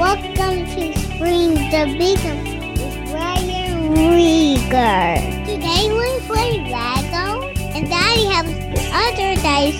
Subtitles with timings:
[0.00, 5.44] Welcome to Streams of Income with Ryan Rieger.
[5.44, 8.46] Today we play Lego, and Daddy has
[8.94, 9.76] other days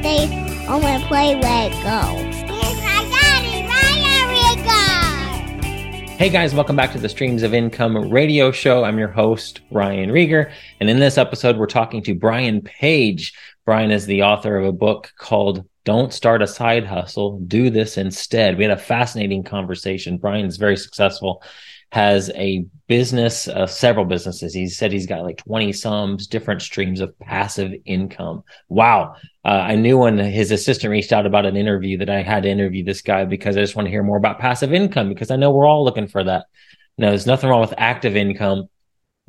[0.00, 0.26] stay
[0.66, 1.78] home and play Lego.
[1.78, 6.10] My daddy, Ryan Rieger.
[6.16, 8.82] Hey guys, welcome back to the Streams of Income radio show.
[8.82, 10.50] I'm your host, Ryan Rieger.
[10.80, 13.32] And in this episode, we're talking to Brian Page.
[13.64, 17.98] Brian is the author of a book called Don't Start a Side Hustle, Do This
[17.98, 18.56] Instead.
[18.56, 20.18] We had a fascinating conversation.
[20.18, 21.42] Brian is very successful,
[21.90, 24.54] has a business, uh, several businesses.
[24.54, 28.44] He said he's got like 20 sums, different streams of passive income.
[28.68, 29.16] Wow.
[29.44, 32.48] Uh, I knew when his assistant reached out about an interview that I had to
[32.48, 35.36] interview this guy because I just want to hear more about passive income because I
[35.36, 36.46] know we're all looking for that.
[36.96, 38.68] Now, there's nothing wrong with active income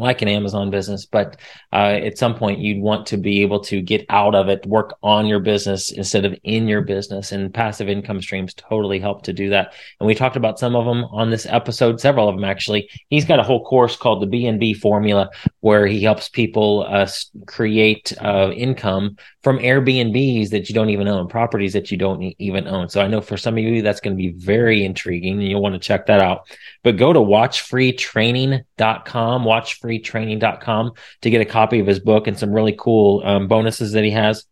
[0.03, 1.37] like an Amazon business, but
[1.71, 4.95] uh, at some point you'd want to be able to get out of it, work
[5.01, 7.31] on your business instead of in your business.
[7.31, 9.73] And passive income streams totally help to do that.
[9.99, 12.89] And we talked about some of them on this episode, several of them actually.
[13.09, 15.29] He's got a whole course called the B&B formula
[15.61, 17.07] where he helps people uh,
[17.47, 22.65] create uh, income from Airbnbs that you don't even own, properties that you don't even
[22.65, 22.87] own.
[22.87, 25.61] So I know for some of you that's going to be very intriguing and you'll
[25.61, 26.47] want to check that out.
[26.81, 30.91] But go to watchfreetraining.com, watchfreetraining.com
[31.21, 34.11] to get a copy of his book and some really cool um, bonuses that he
[34.11, 34.45] has.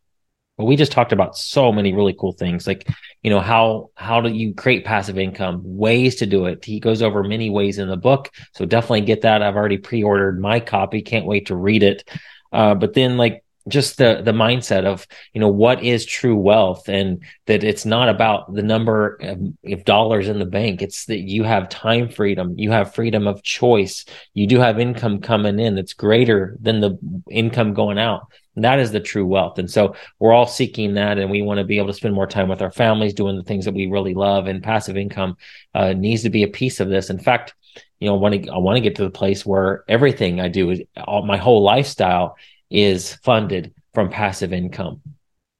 [0.57, 2.85] But we just talked about so many really cool things like,
[3.23, 6.65] you know, how how do you create passive income, ways to do it.
[6.65, 8.29] He goes over many ways in the book.
[8.55, 9.41] So definitely get that.
[9.41, 11.01] I've already pre-ordered my copy.
[11.01, 12.03] Can't wait to read it.
[12.51, 16.89] Uh, but then like just the the mindset of you know what is true wealth
[16.89, 19.19] and that it's not about the number
[19.65, 20.81] of, dollars in the bank.
[20.81, 22.53] It's that you have time freedom.
[22.57, 24.05] You have freedom of choice.
[24.33, 26.97] You do have income coming in that's greater than the
[27.29, 28.27] income going out.
[28.55, 29.57] And that is the true wealth.
[29.57, 32.27] And so we're all seeking that and we want to be able to spend more
[32.27, 35.37] time with our families doing the things that we really love and passive income
[35.73, 37.09] uh, needs to be a piece of this.
[37.09, 37.53] In fact
[38.01, 40.47] you know, I want to I want to get to the place where everything I
[40.47, 42.35] do is all my whole lifestyle
[42.71, 45.01] is funded from passive income.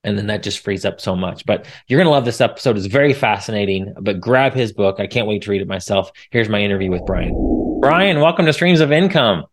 [0.04, 1.46] And then that just frees up so much.
[1.46, 2.76] But you're going to love this episode.
[2.76, 3.94] It's very fascinating.
[4.00, 5.00] But grab his book.
[5.00, 6.12] I can't wait to read it myself.
[6.32, 7.34] Here's my interview with Brian.
[7.82, 9.46] Brian, welcome to Streams of Income.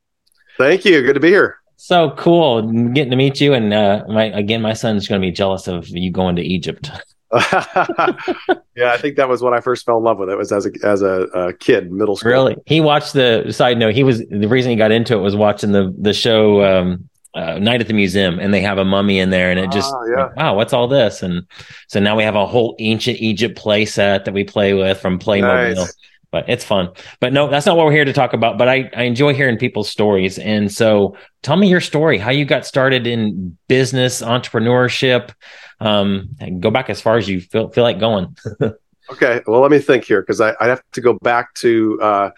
[0.57, 1.03] Thank you.
[1.03, 1.59] Good to be here.
[1.77, 3.53] So cool getting to meet you.
[3.53, 6.91] And uh, my again, my son's going to be jealous of you going to Egypt.
[7.33, 10.39] yeah, I think that was when I first fell in love with it.
[10.39, 12.33] Was as a as a, a kid, middle school.
[12.33, 13.95] Really, he watched the side note.
[13.95, 17.09] He was the reason he got into it was watching the the show um,
[17.39, 19.95] uh, night at the museum and they have a mummy in there and it just
[19.95, 20.25] ah, yeah.
[20.25, 21.47] like, wow what's all this and
[21.87, 25.21] so now we have a whole ancient egypt play set that we play with from
[25.21, 25.95] playmobil nice.
[26.33, 26.89] but it's fun
[27.21, 29.57] but no that's not what we're here to talk about but I, I enjoy hearing
[29.57, 35.31] people's stories and so tell me your story how you got started in business entrepreneurship
[35.79, 38.37] um go back as far as you feel feel like going
[39.11, 42.31] okay well let me think here because I, I have to go back to uh,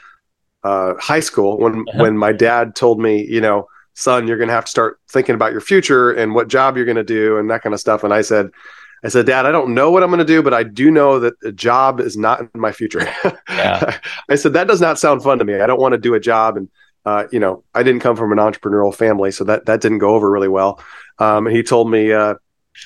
[0.62, 2.02] uh, high school when uh-huh.
[2.02, 5.34] when my dad told me you know son, you're going to have to start thinking
[5.34, 8.04] about your future and what job you're going to do and that kind of stuff.
[8.04, 8.50] And I said,
[9.02, 11.18] I said, Dad, I don't know what I'm going to do, but I do know
[11.20, 13.08] that a job is not in my future.
[13.48, 13.98] Yeah.
[14.28, 15.54] I said, that does not sound fun to me.
[15.60, 16.56] I don't want to do a job.
[16.56, 16.68] And,
[17.06, 20.14] uh, you know, I didn't come from an entrepreneurial family, so that, that didn't go
[20.14, 20.82] over really well.
[21.18, 22.34] Um, and he told me, uh,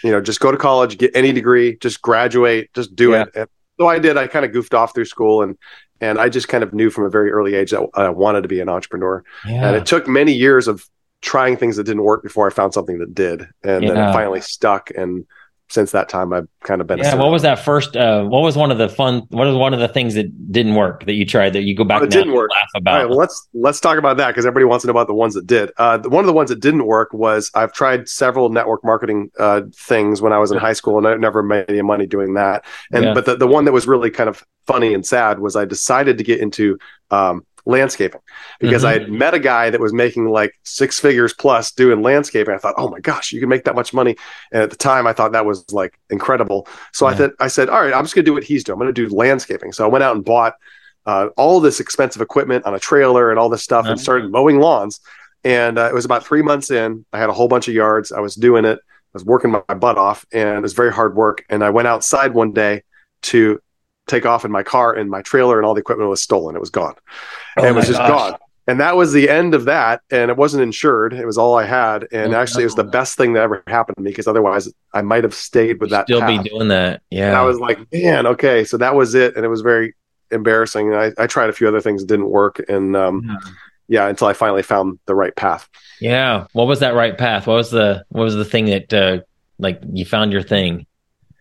[0.03, 3.23] you know, just go to college, get any degree, just graduate, just do yeah.
[3.23, 3.29] it.
[3.35, 3.49] And
[3.79, 4.17] so I did.
[4.17, 5.59] I kind of goofed off through school and,
[6.01, 8.49] and I just kind of knew from a very early age that I wanted to
[8.49, 9.25] be an entrepreneur.
[9.47, 9.67] Yeah.
[9.69, 10.89] And it took many years of
[11.25, 13.95] trying things that didn't work before I found something that did, and yeah.
[13.95, 14.91] then it finally stuck.
[14.91, 15.27] And
[15.71, 16.99] since that time, I've kind of been.
[16.99, 17.15] Yeah.
[17.15, 17.97] What was that first?
[17.97, 19.23] Uh, what was one of the fun?
[19.31, 21.83] What was one of the things that didn't work that you tried that you go
[21.83, 22.03] back?
[22.03, 22.51] Oh, it didn't work.
[22.51, 22.93] Laugh about.
[22.93, 25.15] All right, well, let's let's talk about that because everybody wants to know about the
[25.15, 25.73] ones that did.
[25.79, 29.31] Uh, the, one of the ones that didn't work was I've tried several network marketing
[29.39, 32.35] uh, things when I was in high school, and I never made any money doing
[32.35, 32.67] that.
[32.93, 33.15] And yeah.
[33.15, 36.19] but the the one that was really kind of funny and sad was I decided
[36.19, 36.79] to get into
[37.11, 38.21] um, landscaping
[38.61, 38.89] because mm-hmm.
[38.89, 42.55] I had met a guy that was making like six figures plus doing landscaping.
[42.55, 44.17] I thought, oh my gosh, you can make that much money.
[44.53, 46.69] And at the time, I thought that was like incredible.
[46.93, 47.15] So yeah.
[47.15, 48.75] I thought, I said, all right, I'm just going to do what he's doing.
[48.75, 49.73] I'm going to do landscaping.
[49.73, 50.55] So I went out and bought
[51.07, 54.59] uh, all this expensive equipment on a trailer and all this stuff and started mowing
[54.59, 55.01] lawns.
[55.43, 57.05] And uh, it was about three months in.
[57.13, 58.13] I had a whole bunch of yards.
[58.13, 58.79] I was doing it.
[58.79, 61.45] I was working my butt off, and it was very hard work.
[61.49, 62.83] And I went outside one day
[63.23, 63.61] to
[64.07, 66.57] take off in my car and my trailer and all the equipment was stolen.
[66.57, 66.95] It was gone.
[67.57, 68.31] Oh and it was just gosh.
[68.31, 68.39] gone.
[68.67, 70.01] And that was the end of that.
[70.11, 71.13] And it wasn't insured.
[71.13, 72.09] It was all I had.
[72.13, 72.65] And oh, actually, no.
[72.65, 75.35] it was the best thing that ever happened to me because otherwise I might have
[75.35, 76.07] stayed with that.
[76.07, 76.43] Still path.
[76.43, 77.03] be doing that.
[77.11, 77.29] Yeah.
[77.29, 78.65] And I was like, man, okay.
[78.65, 79.37] So that was it.
[79.37, 79.95] And it was very
[80.31, 80.93] embarrassing.
[80.93, 82.65] And I, I tried a few other things that didn't work.
[82.69, 83.37] And um, yeah.
[83.89, 84.09] yeah.
[84.09, 85.69] until I finally found the right path.
[86.01, 86.47] Yeah.
[86.53, 87.47] What was that right path?
[87.47, 89.21] What was the, what was the thing that, uh,
[89.59, 90.87] like you found your thing?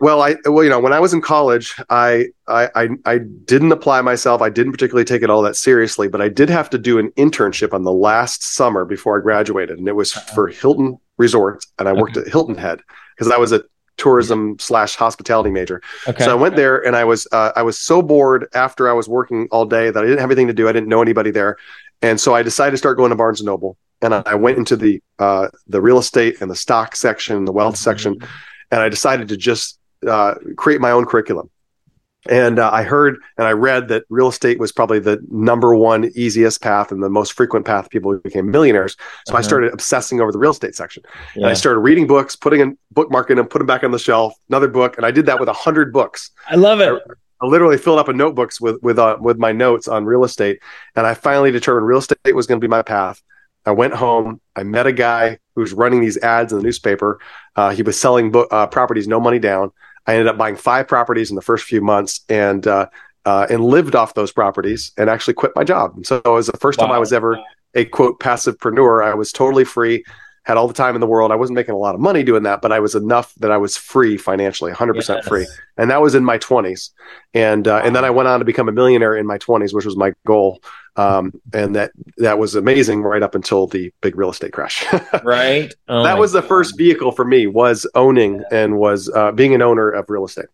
[0.03, 3.71] Well, I well, you know, when I was in college, I, I I I didn't
[3.71, 4.41] apply myself.
[4.41, 7.11] I didn't particularly take it all that seriously, but I did have to do an
[7.11, 10.35] internship on the last summer before I graduated, and it was uh-huh.
[10.35, 12.27] for Hilton Resorts, and I worked okay.
[12.27, 12.81] at Hilton Head
[13.15, 13.63] because I was a
[13.95, 15.81] tourism slash hospitality major.
[16.05, 16.25] Okay.
[16.25, 19.07] So I went there, and I was uh, I was so bored after I was
[19.07, 20.67] working all day that I didn't have anything to do.
[20.67, 21.55] I didn't know anybody there,
[22.01, 24.75] and so I decided to start going to Barnes and Noble, and I went into
[24.75, 27.83] the uh, the real estate and the stock section, the wealth mm-hmm.
[27.83, 28.17] section,
[28.69, 31.49] and I decided to just uh, create my own curriculum.
[32.29, 36.09] And uh, I heard and I read that real estate was probably the number one
[36.15, 38.95] easiest path and the most frequent path people became millionaires.
[39.25, 39.39] So uh-huh.
[39.39, 41.03] I started obsessing over the real estate section.
[41.35, 41.41] Yeah.
[41.41, 43.91] And I started reading books, putting a bookmark in bookmarking them, put them back on
[43.91, 44.95] the shelf, another book.
[44.95, 46.31] And I did that with a hundred books.
[46.47, 46.93] I love it.
[46.93, 50.23] I, I literally filled up a notebooks with with uh, with my notes on real
[50.23, 50.61] estate,
[50.95, 53.21] and I finally determined real estate was going to be my path.
[53.65, 54.39] I went home.
[54.55, 57.19] I met a guy who was running these ads in the newspaper.
[57.57, 59.71] Uh, he was selling bo- uh, properties, no money down.
[60.05, 62.87] I ended up buying five properties in the first few months and uh,
[63.25, 65.93] uh, and lived off those properties and actually quit my job.
[65.95, 66.87] And so it was the first wow.
[66.87, 67.39] time I was ever
[67.73, 69.03] a quote passivepreneur.
[69.05, 70.03] I was totally free,
[70.43, 71.31] had all the time in the world.
[71.31, 73.57] I wasn't making a lot of money doing that, but I was enough that I
[73.57, 75.27] was free financially, 100% yes.
[75.27, 75.47] free.
[75.77, 76.91] And that was in my 20s.
[77.33, 79.85] And uh, and then I went on to become a millionaire in my 20s, which
[79.85, 80.61] was my goal.
[80.95, 84.85] Um, and that that was amazing right up until the big real estate crash.
[85.23, 85.73] right.
[85.87, 86.47] Oh that was the God.
[86.47, 90.45] first vehicle for me was owning and was uh, being an owner of real estate.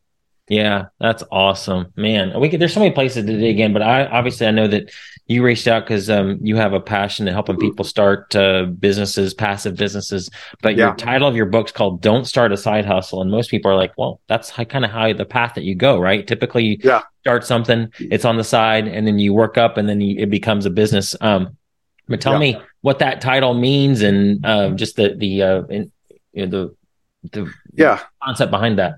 [0.48, 2.40] Yeah, that's awesome, man.
[2.40, 4.90] We could, there's so many places to dig in, but I obviously I know that
[5.30, 9.36] you reached out because um, you have a passion to helping people start uh, businesses,
[9.36, 10.28] passive businesses.
[10.64, 10.88] But yeah.
[10.88, 13.76] your title of your book's called "Don't Start a Side Hustle," and most people are
[13.76, 17.04] like, "Well, that's kind of how the path that you go, right?" Typically, you yeah.
[17.22, 20.32] start something, it's on the side, and then you work up, and then you, it
[20.32, 21.16] becomes a business.
[21.22, 21.56] Um,
[22.08, 22.40] but tell yeah.
[22.40, 25.92] me what that title means, and uh, just the the uh, in,
[26.34, 26.74] you know,
[27.22, 28.96] the the yeah concept behind that.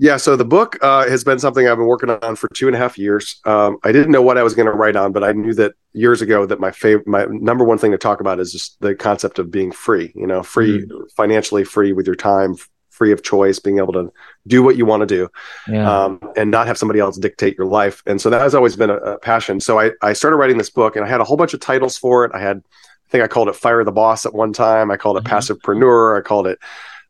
[0.00, 2.74] Yeah, so the book uh, has been something I've been working on for two and
[2.74, 3.38] a half years.
[3.44, 5.74] Um, I didn't know what I was going to write on, but I knew that
[5.92, 8.94] years ago that my favorite, my number one thing to talk about is just the
[8.94, 10.10] concept of being free.
[10.14, 11.02] You know, free mm-hmm.
[11.14, 12.56] financially, free with your time,
[12.88, 14.10] free of choice, being able to
[14.46, 15.28] do what you want to do,
[15.68, 16.04] yeah.
[16.04, 18.02] um, and not have somebody else dictate your life.
[18.06, 19.60] And so that has always been a, a passion.
[19.60, 21.98] So I, I started writing this book, and I had a whole bunch of titles
[21.98, 22.32] for it.
[22.34, 24.90] I had, I think I called it "Fire the Boss" at one time.
[24.90, 25.36] I called it mm-hmm.
[25.36, 26.58] "Passivepreneur." I called it,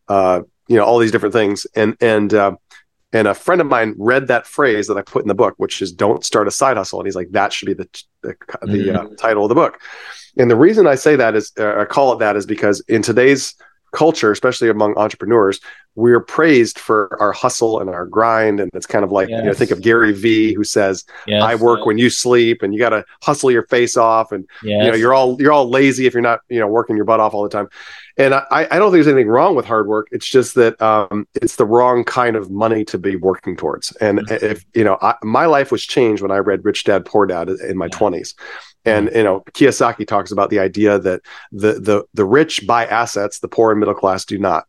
[0.09, 2.57] uh, you know, all these different things, and and uh,
[3.13, 5.83] and a friend of mine read that phrase that I put in the book, which
[5.83, 7.89] is "Don't start a side hustle," and he's like, "That should be the
[8.23, 9.15] the, the uh, mm-hmm.
[9.17, 9.81] title of the book."
[10.37, 13.03] And the reason I say that is, uh, I call it that, is because in
[13.03, 13.55] today's
[13.93, 15.61] culture, especially among entrepreneurs,
[15.97, 18.61] we're praised for our hustle and our grind.
[18.61, 19.41] And it's kind of like, yes.
[19.41, 21.43] you know, think of Gary Vee who says, yes.
[21.43, 24.33] I work when you sleep and you got to hustle your face off.
[24.33, 24.85] And, yes.
[24.85, 27.21] you know, you're all, you're all lazy if you're not, you know, working your butt
[27.21, 27.69] off all the time.
[28.17, 30.09] And I, I don't think there's anything wrong with hard work.
[30.11, 33.93] It's just that um, it's the wrong kind of money to be working towards.
[33.97, 34.45] And mm-hmm.
[34.45, 37.49] if, you know, I, my life was changed when I read Rich Dad Poor Dad
[37.49, 37.99] in my yeah.
[37.99, 38.35] 20s.
[38.85, 39.17] And mm-hmm.
[39.17, 41.21] you know, Kiyosaki talks about the idea that
[41.53, 44.65] the the the rich buy assets, the poor and middle class do not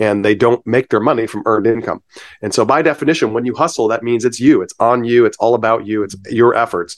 [0.00, 2.02] and they don't make their money from earned income.
[2.42, 5.36] And so, by definition, when you hustle, that means it's you, it's on you, it's
[5.36, 6.96] all about you, it's your efforts.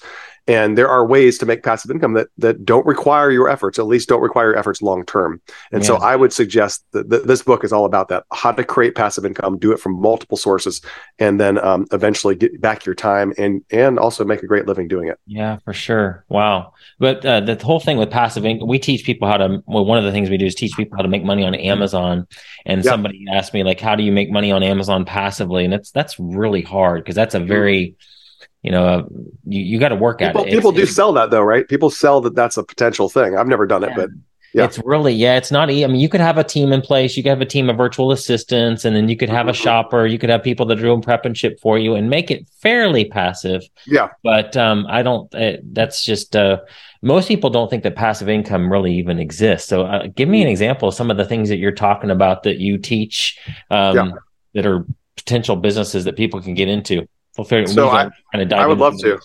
[0.49, 3.87] And there are ways to make passive income that that don't require your efforts, at
[3.87, 5.41] least don't require your efforts long term.
[5.71, 5.87] And yeah.
[5.87, 8.95] so I would suggest that th- this book is all about that: how to create
[8.95, 10.81] passive income, do it from multiple sources,
[11.19, 14.89] and then um, eventually get back your time and and also make a great living
[14.89, 15.19] doing it.
[15.27, 16.25] Yeah, for sure.
[16.29, 16.75] Wow.
[16.99, 19.63] But uh, the whole thing with passive income, we teach people how to.
[19.67, 21.55] Well, one of the things we do is teach people how to make money on
[21.55, 22.27] Amazon.
[22.67, 22.91] And yeah.
[22.91, 26.19] somebody asked me like, "How do you make money on Amazon passively?" And that's that's
[26.19, 27.97] really hard because that's a very
[28.63, 29.09] you know,
[29.47, 30.53] you, you got to work people, at it.
[30.53, 31.67] People it's, do it's, sell that though, right?
[31.69, 33.37] People sell that that's a potential thing.
[33.37, 33.91] I've never done yeah.
[33.91, 34.11] it, but
[34.55, 34.65] yeah.
[34.65, 37.17] It's really, yeah, it's not, I mean, you could have a team in place.
[37.17, 39.63] You could have a team of virtual assistants, and then you could have a mm-hmm.
[39.63, 40.05] shopper.
[40.05, 42.47] You could have people that are doing prep and ship for you and make it
[42.61, 43.63] fairly passive.
[43.87, 44.11] Yeah.
[44.23, 46.59] But um, I don't, uh, that's just, uh,
[47.01, 49.69] most people don't think that passive income really even exists.
[49.69, 50.51] So uh, give me an mm-hmm.
[50.51, 53.39] example of some of the things that you're talking about that you teach
[53.71, 54.11] um, yeah.
[54.53, 54.85] that are
[55.17, 57.09] potential businesses that people can get into.
[57.67, 58.11] So I,
[58.55, 59.21] I would love to.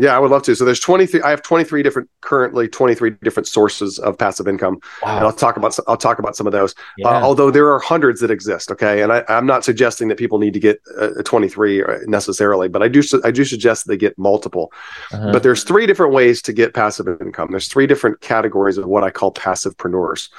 [0.00, 0.56] Yeah, I would love to.
[0.56, 1.20] So there's 23.
[1.20, 5.18] I have 23 different currently 23 different sources of passive income, wow.
[5.18, 6.72] and I'll talk about I'll talk about some of those.
[6.72, 7.08] Uh, yeah.
[7.08, 8.70] Uh, although there are hundreds that exist.
[8.70, 12.66] Okay, and I, am not suggesting that people need to get a, 23 uh, necessarily,
[12.66, 14.72] but I do I do suggest they get multiple.
[15.12, 15.32] Uh-huh.
[15.32, 17.48] But there's three different ways to get passive income.
[17.50, 20.30] There's three different categories of what I call passivepreneurs.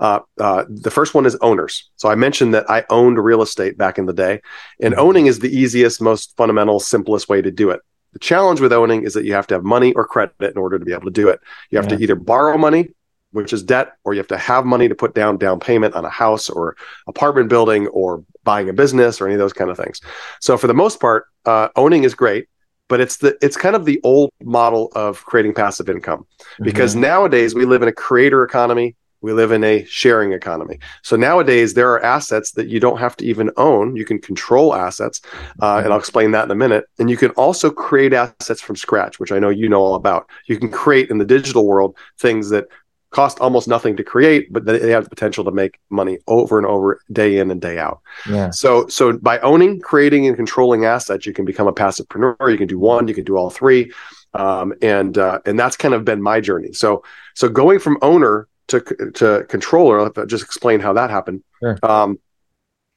[0.00, 1.90] Uh, uh, the first one is owners.
[1.96, 4.40] So I mentioned that I owned real estate back in the day,
[4.80, 5.02] and mm-hmm.
[5.02, 7.82] owning is the easiest, most fundamental, simplest way to do it.
[8.12, 10.78] The challenge with owning is that you have to have money or credit in order
[10.78, 11.40] to be able to do it.
[11.70, 11.96] You have yeah.
[11.96, 12.90] to either borrow money
[13.32, 16.04] which is debt, or you have to have money to put down down payment on
[16.04, 16.76] a house or
[17.06, 20.00] apartment building or buying a business or any of those kind of things.
[20.40, 22.48] So for the most part, uh, owning is great,
[22.88, 26.26] but it's the it's kind of the old model of creating passive income
[26.60, 27.02] because mm-hmm.
[27.02, 30.78] nowadays we live in a creator economy we live in a sharing economy.
[31.02, 33.96] So nowadays, there are assets that you don't have to even own.
[33.96, 35.20] You can control assets,
[35.60, 36.84] uh, and I'll explain that in a minute.
[36.98, 40.28] And you can also create assets from scratch, which I know you know all about.
[40.46, 42.66] You can create in the digital world things that
[43.10, 46.66] cost almost nothing to create, but they have the potential to make money over and
[46.66, 48.00] over, day in and day out.
[48.28, 48.50] Yeah.
[48.50, 52.50] So, so by owning, creating, and controlling assets, you can become a passivepreneur.
[52.50, 53.92] You can do one, you can do all three,
[54.34, 56.72] um, and uh, and that's kind of been my journey.
[56.72, 57.02] So,
[57.34, 60.00] so going from owner to to controller.
[60.00, 61.42] I'll just explain how that happened.
[61.60, 61.78] Sure.
[61.82, 62.18] Um,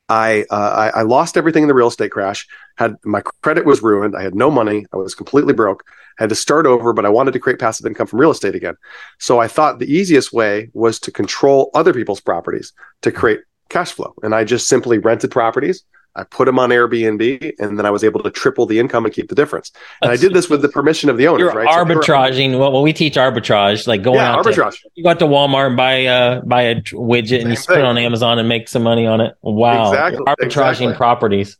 [0.09, 2.47] I, uh, I, I lost everything in the real estate crash.
[2.75, 4.15] Had my credit was ruined.
[4.15, 4.85] I had no money.
[4.91, 5.83] I was completely broke.
[6.17, 8.75] had to start over, but I wanted to create passive income from real estate again.
[9.19, 13.93] So I thought the easiest way was to control other people's properties to create cash
[13.93, 14.13] flow.
[14.23, 15.83] And I just simply rented properties.
[16.15, 19.13] I put them on Airbnb, and then I was able to triple the income and
[19.13, 19.71] keep the difference.
[20.01, 21.39] And That's, I did this with the permission of the owners.
[21.39, 21.67] You're right?
[21.67, 22.51] arbitraging.
[22.51, 24.81] So well, well, we teach arbitrage, like going yeah, out arbitrage.
[24.81, 27.57] To, you go out to Walmart and buy uh buy a widget Same and you
[27.65, 29.35] put it on Amazon and make some money on it.
[29.41, 30.17] Wow, exactly.
[30.17, 30.93] You're arbitraging exactly.
[30.95, 31.57] properties.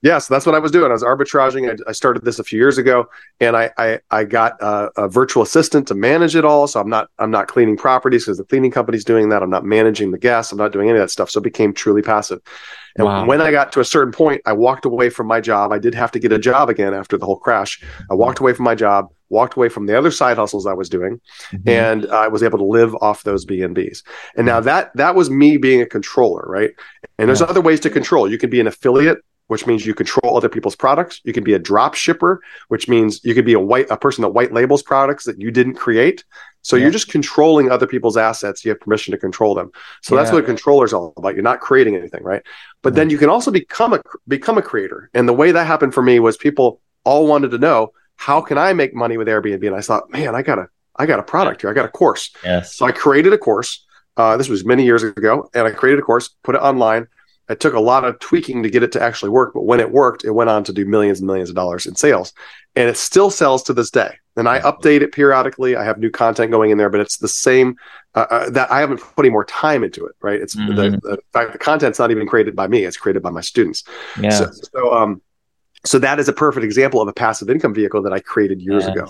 [0.00, 0.90] Yeah, so that's what I was doing.
[0.90, 1.68] I was arbitraging.
[1.68, 3.08] I, I started this a few years ago,
[3.40, 6.68] and I I, I got a, a, virtual assistant to manage it all.
[6.68, 9.42] So I'm not I'm not cleaning properties because the cleaning company's doing that.
[9.42, 10.52] I'm not managing the guests.
[10.52, 11.30] I'm not doing any of that stuff.
[11.30, 12.40] So it became truly passive.
[12.98, 13.24] And wow.
[13.24, 15.72] when I got to a certain point, I walked away from my job.
[15.72, 17.82] I did have to get a job again after the whole crash.
[18.10, 20.88] I walked away from my job, walked away from the other side hustles I was
[20.88, 21.20] doing,
[21.52, 21.68] mm-hmm.
[21.68, 24.02] and I was able to live off those B and Bs.
[24.36, 26.70] And now that that was me being a controller, right?
[27.18, 27.46] And there's yeah.
[27.46, 28.30] other ways to control.
[28.30, 31.20] You can be an affiliate which means you control other people's products.
[31.24, 34.22] You can be a drop shipper, which means you could be a white a person
[34.22, 36.24] that white labels products that you didn't create.
[36.62, 36.82] So yeah.
[36.82, 38.64] you're just controlling other people's assets.
[38.64, 39.70] You have permission to control them.
[40.02, 40.22] So yeah.
[40.22, 41.34] that's what a controller is all about.
[41.34, 42.42] You're not creating anything, right?
[42.82, 45.10] But then you can also become a become a creator.
[45.14, 48.58] And the way that happened for me was people all wanted to know how can
[48.58, 49.66] I make money with Airbnb?
[49.66, 51.70] And I thought, man, I got a I got a product here.
[51.70, 52.30] I got a course.
[52.44, 52.74] Yes.
[52.74, 53.86] So I created a course.
[54.16, 57.06] Uh, this was many years ago, and I created a course, put it online.
[57.48, 59.90] It took a lot of tweaking to get it to actually work, but when it
[59.90, 62.32] worked, it went on to do millions and millions of dollars in sales.
[62.76, 64.16] And it still sells to this day.
[64.36, 65.74] And I update it periodically.
[65.74, 67.76] I have new content going in there, but it's the same
[68.14, 70.40] uh, uh, that I haven't put any more time into it, right?
[70.40, 70.74] It's mm-hmm.
[70.74, 73.82] the, the, fact the content's not even created by me; it's created by my students.
[74.20, 74.30] Yeah.
[74.30, 75.22] So, so, um,
[75.84, 78.84] so that is a perfect example of a passive income vehicle that I created years
[78.84, 78.96] yes.
[78.96, 79.08] ago.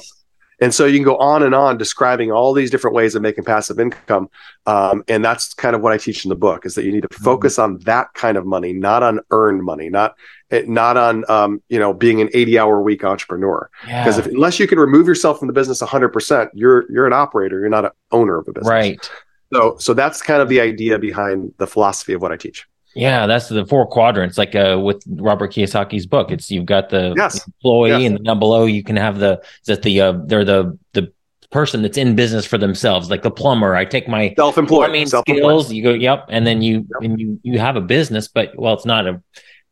[0.60, 3.44] And so you can go on and on describing all these different ways of making
[3.44, 4.28] passive income.
[4.66, 7.02] Um, and that's kind of what I teach in the book is that you need
[7.02, 7.74] to focus mm-hmm.
[7.74, 10.16] on that kind of money, not on earned money, not,
[10.50, 13.70] eh, not on, um, you know, being an 80 hour week entrepreneur.
[13.82, 14.24] Because yeah.
[14.24, 17.60] if, unless you can remove yourself from the business hundred percent, you're, you're an operator.
[17.60, 18.68] You're not an owner of a business.
[18.68, 19.10] Right.
[19.52, 22.67] So, so that's kind of the idea behind the philosophy of what I teach.
[22.94, 26.30] Yeah, that's the four quadrants, like uh, with Robert Kiyosaki's book.
[26.30, 27.46] It's you've got the yes.
[27.46, 28.02] employee, yes.
[28.02, 31.12] and then down below you can have the that the uh, they're the the
[31.50, 33.74] person that's in business for themselves, like the plumber.
[33.74, 35.62] I take my self-employed plumbing self-employed.
[35.62, 35.72] skills.
[35.72, 37.02] You go, yep, and then you yep.
[37.02, 39.22] and you you have a business, but well, it's not a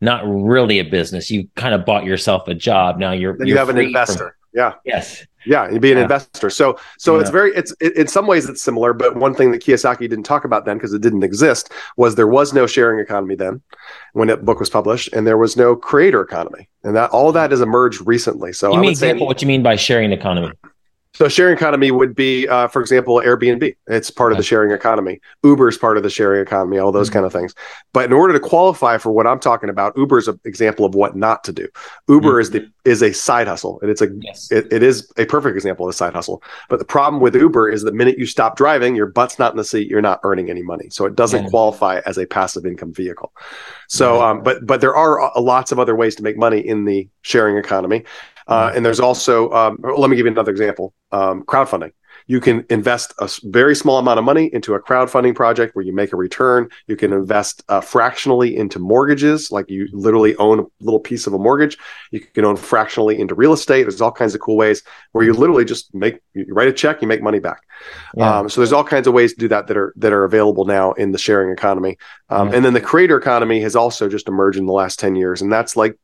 [0.00, 1.30] not really a business.
[1.30, 2.98] You kind of bought yourself a job.
[2.98, 4.16] Now you're then you're you have an investor.
[4.18, 4.72] From, yeah.
[4.84, 5.26] Yes.
[5.44, 6.04] Yeah, and be an yeah.
[6.04, 6.50] investor.
[6.50, 7.20] So, so yeah.
[7.20, 8.92] it's very, it's it, in some ways it's similar.
[8.92, 12.26] But one thing that Kiyosaki didn't talk about then, because it didn't exist, was there
[12.26, 13.62] was no sharing economy then,
[14.14, 17.52] when that book was published, and there was no creator economy, and that all that
[17.52, 18.52] has emerged recently.
[18.52, 20.50] So, you I mean example what you mean by sharing economy?
[21.16, 23.74] So sharing economy would be, uh, for example, Airbnb.
[23.86, 25.22] It's part of the sharing economy.
[25.42, 26.76] Uber is part of the sharing economy.
[26.76, 27.14] All those mm-hmm.
[27.14, 27.54] kind of things.
[27.94, 30.94] But in order to qualify for what I'm talking about, Uber is an example of
[30.94, 31.68] what not to do.
[32.06, 32.40] Uber mm-hmm.
[32.40, 34.52] is the is a side hustle, and it's a yes.
[34.52, 36.42] it, it is a perfect example of a side hustle.
[36.68, 39.56] But the problem with Uber is the minute you stop driving, your butt's not in
[39.56, 39.88] the seat.
[39.88, 41.48] You're not earning any money, so it doesn't yeah.
[41.48, 43.32] qualify as a passive income vehicle.
[43.88, 47.08] So, um, but but there are lots of other ways to make money in the
[47.22, 48.04] sharing economy.
[48.48, 51.92] Uh, and there's also, um, let me give you another example um, crowdfunding.
[52.28, 55.94] You can invest a very small amount of money into a crowdfunding project where you
[55.94, 56.68] make a return.
[56.88, 61.34] You can invest uh, fractionally into mortgages, like you literally own a little piece of
[61.34, 61.78] a mortgage.
[62.10, 63.82] You can own fractionally into real estate.
[63.82, 64.82] There's all kinds of cool ways
[65.12, 67.62] where you literally just make you write a check, you make money back.
[68.16, 68.38] Yeah.
[68.38, 70.64] Um, so there's all kinds of ways to do that that are that are available
[70.64, 71.98] now in the sharing economy.
[72.28, 72.56] Um, yeah.
[72.56, 75.52] And then the creator economy has also just emerged in the last ten years, and
[75.52, 75.96] that's like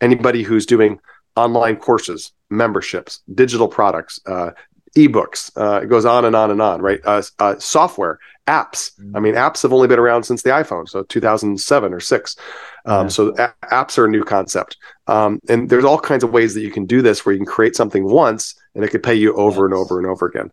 [0.00, 0.98] anybody who's doing
[1.36, 4.50] online courses, memberships, digital products, uh,
[4.96, 5.50] ebooks.
[5.56, 7.00] Uh, it goes on and on and on, right?
[7.04, 8.92] Uh, uh, software, apps.
[9.14, 12.36] I mean, apps have only been around since the iPhone, so 2007 or six.
[12.84, 13.08] Um, yeah.
[13.08, 16.60] So a- apps are a new concept, um, and there's all kinds of ways that
[16.60, 19.34] you can do this, where you can create something once, and it could pay you
[19.34, 19.64] over yes.
[19.64, 20.50] and over and over again.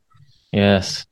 [0.52, 1.06] Yes.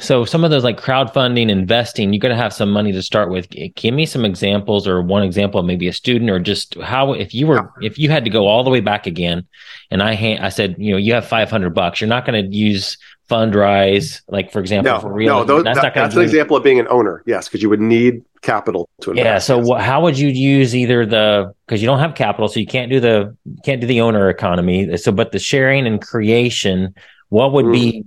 [0.00, 3.30] So some of those like crowdfunding, investing, you're going to have some money to start
[3.30, 3.48] with.
[3.50, 7.34] Give me some examples or one example of maybe a student or just how if
[7.34, 9.46] you were if you had to go all the way back again
[9.90, 12.00] and I ha- I said, you know, you have 500 bucks.
[12.00, 12.96] You're not going to use
[13.28, 15.38] Fundrise, like for example, no, for real.
[15.38, 17.22] No, those, that's, that, that's an example of being an owner.
[17.26, 19.24] Yes, because you would need capital to invest.
[19.24, 19.38] Yeah.
[19.38, 19.84] So yes.
[19.84, 23.00] how would you use either the because you don't have capital, so you can't do
[23.00, 23.34] the
[23.64, 24.96] can't do the owner economy.
[24.98, 26.94] So, but the sharing and creation,
[27.30, 27.72] what would mm.
[27.72, 28.04] be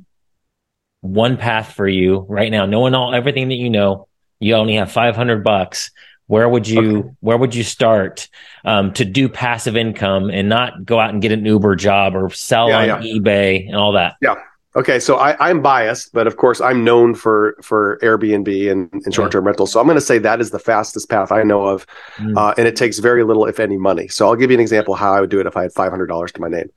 [1.06, 4.08] one path for you right now, knowing all everything that you know?
[4.40, 5.92] You only have 500 bucks.
[6.28, 7.10] Where would you okay.
[7.20, 8.28] where would you start
[8.64, 12.32] um, to do passive income and not go out and get an Uber job or
[12.32, 13.14] sell yeah, on yeah.
[13.14, 14.16] eBay and all that?
[14.22, 14.36] Yeah.
[14.76, 19.14] Okay, so I, am biased, but of course I'm known for for Airbnb and, and
[19.14, 19.50] short term yeah.
[19.50, 19.72] rentals.
[19.72, 22.36] So I'm going to say that is the fastest path I know of, mm.
[22.36, 24.10] uh, and it takes very little, if any, money.
[24.10, 25.92] So I'll give you an example how I would do it if I had five
[25.92, 26.70] hundred dollars to my name.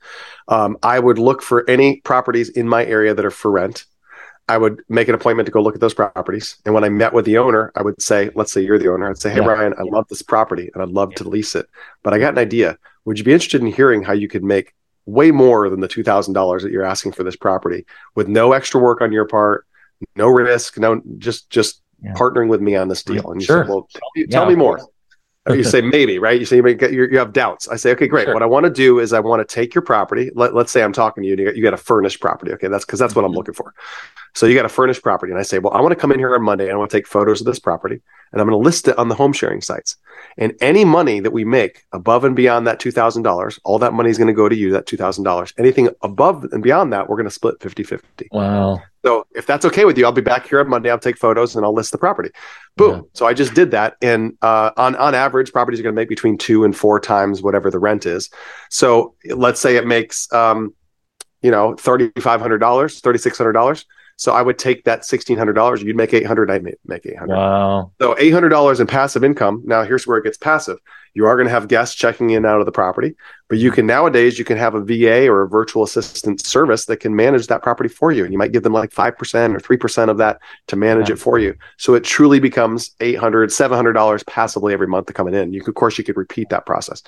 [0.47, 3.85] Um, I would look for any properties in my area that are for rent.
[4.49, 7.13] I would make an appointment to go look at those properties, and when I met
[7.13, 9.47] with the owner, I would say, "Let's say you're the owner." I'd say, "Hey, yeah.
[9.47, 11.67] Ryan, I love this property, and I'd love to lease it,
[12.03, 12.77] but I got an idea.
[13.05, 14.73] Would you be interested in hearing how you could make
[15.05, 19.01] way more than the $2000 that you're asking for this property with no extra work
[19.01, 19.65] on your part
[20.15, 22.13] no risk no just just yeah.
[22.13, 23.63] partnering with me on this deal and you sure.
[23.63, 24.79] say well tell me, tell me more
[25.53, 26.39] you say maybe, right?
[26.39, 27.67] You say you, may get, you have doubts.
[27.67, 28.25] I say, okay, great.
[28.25, 28.33] Sure.
[28.33, 30.31] What I want to do is I want to take your property.
[30.35, 32.51] Let, us say I'm talking to you and you got, you got a furnished property.
[32.53, 33.37] Okay, that's because that's what I'm mm-hmm.
[33.37, 33.73] looking for.
[34.35, 36.19] So you got a furnished property, and I say, well, I want to come in
[36.19, 37.99] here on Monday and I want to take photos of this property,
[38.31, 39.97] and I'm going to list it on the home sharing sites.
[40.37, 43.93] And any money that we make above and beyond that two thousand dollars, all that
[43.93, 44.71] money is going to go to you.
[44.71, 45.53] That two thousand dollars.
[45.57, 48.27] Anything above and beyond that, we're going to split 50-50.
[48.31, 48.81] Wow.
[49.05, 50.89] So if that's okay with you, I'll be back here on Monday.
[50.89, 52.31] I'll take photos and I'll list the property.
[52.75, 52.95] Boom.
[52.95, 53.01] Yeah.
[53.13, 56.09] So I just did that, and uh, on on average, properties are going to make
[56.09, 58.29] between two and four times whatever the rent is.
[58.69, 60.73] So let's say it makes, um,
[61.41, 63.85] you know, thirty five hundred dollars, thirty six hundred dollars.
[64.19, 65.81] So I would take that sixteen hundred dollars.
[65.81, 66.51] You'd make eight hundred.
[66.51, 67.37] I'd make eight hundred.
[67.37, 67.93] Wow.
[68.01, 69.63] So eight hundred dollars in passive income.
[69.65, 70.77] Now here's where it gets passive.
[71.13, 73.15] You are going to have guests checking in out of the property,
[73.47, 76.97] but you can nowadays you can have a VA or a virtual assistant service that
[76.97, 79.59] can manage that property for you, and you might give them like five percent or
[79.61, 81.13] three percent of that to manage yeah.
[81.13, 81.55] it for you.
[81.77, 85.53] So it truly becomes 800 700 dollars passively every month coming in.
[85.53, 87.03] You could, of course, you could repeat that process.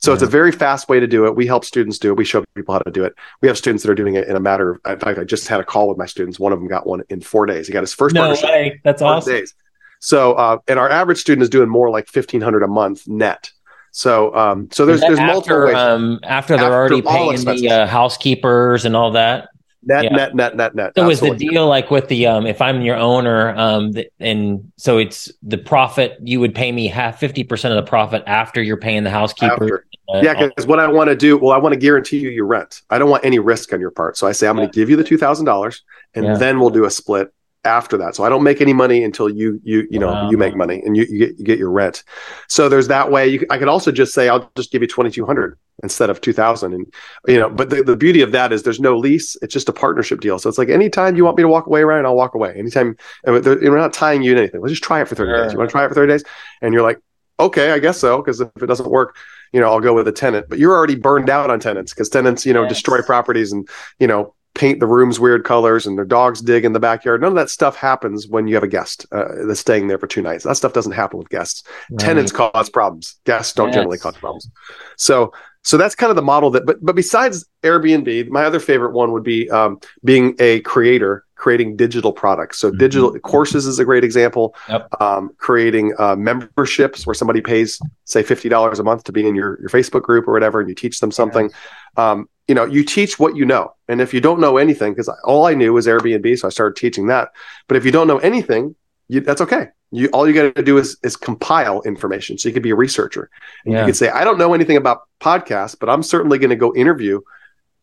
[0.00, 0.14] So yeah.
[0.14, 1.36] it's a very fast way to do it.
[1.36, 2.16] We help students do it.
[2.16, 3.14] We show people how to do it.
[3.42, 4.92] We have students that are doing it in a matter of.
[4.92, 6.40] In fact, I just had a call with my students.
[6.40, 7.66] One of them got one in four days.
[7.66, 8.80] He got his first no way.
[8.82, 9.32] That's awesome.
[9.32, 9.54] Days.
[9.98, 13.50] So, uh, and our average student is doing more like fifteen hundred a month net.
[13.92, 15.74] So, um, so there's there's after, multiple ways.
[15.74, 19.48] Um, after they're after already paying the uh, housekeepers and all that.
[19.82, 20.10] Net, yeah.
[20.10, 20.92] net, net, net, net.
[20.94, 21.36] So Absolutely.
[21.36, 24.98] is the deal like with the um, if I'm your owner, um, the, and so
[24.98, 28.76] it's the profit you would pay me half fifty percent of the profit after you're
[28.76, 29.78] paying the housekeeper.
[29.78, 29.89] Uh,
[30.22, 32.82] yeah, because what I want to do, well, I want to guarantee you your rent.
[32.90, 34.16] I don't want any risk on your part.
[34.16, 35.82] So I say I'm going to give you the two thousand dollars,
[36.14, 36.36] and yeah.
[36.36, 37.32] then we'll do a split
[37.64, 38.14] after that.
[38.14, 40.30] So I don't make any money until you you you know wow.
[40.30, 42.04] you make money and you, you get you get your rent.
[42.48, 43.28] So there's that way.
[43.28, 46.20] You, I could also just say I'll just give you twenty two hundred instead of
[46.20, 46.94] two thousand, and
[47.26, 47.50] you know.
[47.50, 49.36] But the, the beauty of that is there's no lease.
[49.42, 50.38] It's just a partnership deal.
[50.38, 52.54] So it's like anytime you want me to walk away, Ryan, I'll walk away.
[52.56, 52.96] Anytime
[53.26, 54.60] we're not tying you in anything.
[54.60, 55.52] Let's just try it for thirty days.
[55.52, 56.24] You want to try it for thirty days,
[56.62, 56.98] and you're like,
[57.38, 58.22] okay, I guess so.
[58.22, 59.16] Because if it doesn't work,
[59.52, 60.46] you know, I'll go with a tenant.
[60.48, 62.72] But you're already burned out on tenants because tenants, you know, yes.
[62.72, 66.72] destroy properties and you know paint the rooms weird colors and their dogs dig in
[66.72, 67.20] the backyard.
[67.20, 70.06] None of that stuff happens when you have a guest uh, that's staying there for
[70.06, 70.44] two nights.
[70.44, 71.62] That stuff doesn't happen with guests.
[71.90, 72.00] Right.
[72.00, 73.20] Tenants cause problems.
[73.24, 73.76] Guests don't yes.
[73.76, 74.50] generally cause problems.
[74.96, 75.32] So,
[75.70, 76.66] so that's kind of the model that.
[76.66, 81.76] But but besides Airbnb, my other favorite one would be um, being a creator creating
[81.76, 82.58] digital products.
[82.58, 82.78] So mm-hmm.
[82.78, 84.56] digital courses is a great example.
[84.68, 85.00] Yep.
[85.00, 89.36] Um, creating uh, memberships where somebody pays say fifty dollars a month to be in
[89.36, 91.52] your your Facebook group or whatever, and you teach them something.
[91.96, 95.08] Um, you know, you teach what you know, and if you don't know anything, because
[95.22, 97.28] all I knew was Airbnb, so I started teaching that.
[97.68, 98.74] But if you don't know anything,
[99.06, 99.68] you, that's okay.
[99.90, 102.38] You all you got to do is is compile information.
[102.38, 103.30] So you could be a researcher,
[103.64, 103.80] and yeah.
[103.80, 106.74] you could say, I don't know anything about podcasts, but I'm certainly going to go
[106.74, 107.20] interview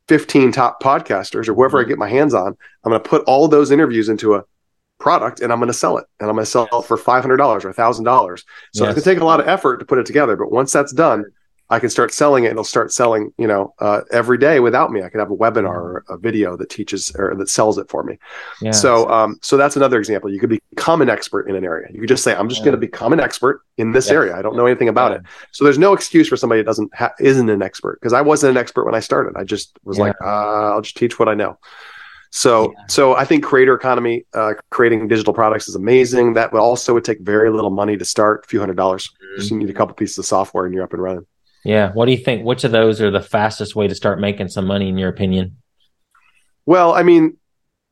[0.08, 1.90] 15 top podcasters or whoever I mm-hmm.
[1.90, 2.56] get my hands on.
[2.84, 4.44] I'm going to put all those interviews into a
[5.00, 7.26] product and I'm going to sell it and I'm going to sell it for $500
[7.30, 8.04] or $1,000.
[8.04, 8.42] So yes.
[8.74, 10.36] it's going to take a lot of effort to put it together.
[10.36, 11.26] But once that's done,
[11.70, 12.52] I can start selling it.
[12.52, 15.04] It'll start selling, you know, uh, every day without me.
[15.04, 18.04] I could have a webinar or a video that teaches or that sells it for
[18.04, 18.18] me.
[18.62, 18.82] Yes.
[18.82, 20.32] So, um, so that's another example.
[20.32, 21.90] You could become an expert in an area.
[21.92, 22.66] You could just say, "I'm just yeah.
[22.66, 24.36] going to become an expert in this area.
[24.36, 25.18] I don't know anything about yeah.
[25.18, 28.22] it." So there's no excuse for somebody that doesn't ha- isn't an expert because I
[28.22, 29.38] wasn't an expert when I started.
[29.38, 30.06] I just was yeah.
[30.06, 31.58] like, uh, "I'll just teach what I know."
[32.30, 36.34] So, so I think creator economy, uh, creating digital products is amazing.
[36.34, 39.10] That would also would take very little money to start, a few hundred dollars.
[39.10, 39.40] Mm-hmm.
[39.40, 41.26] Just you need a couple pieces of software and you're up and running.
[41.64, 41.92] Yeah.
[41.92, 42.46] What do you think?
[42.46, 45.58] Which of those are the fastest way to start making some money, in your opinion?
[46.66, 47.38] Well, I mean,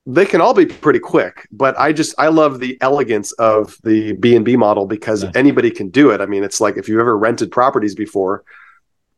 [0.06, 4.14] they can all be pretty quick but i just i love the elegance of the
[4.14, 5.32] b&b model because yeah.
[5.36, 8.44] anybody can do it i mean it's like if you've ever rented properties before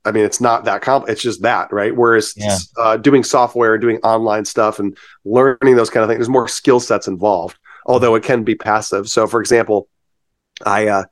[0.06, 2.58] i mean it's not that comp it's just that right whereas yeah.
[2.78, 6.48] uh, doing software and doing online stuff and learning those kind of things there's more
[6.48, 9.90] skill sets involved although it can be passive so for example
[10.66, 11.04] i uh,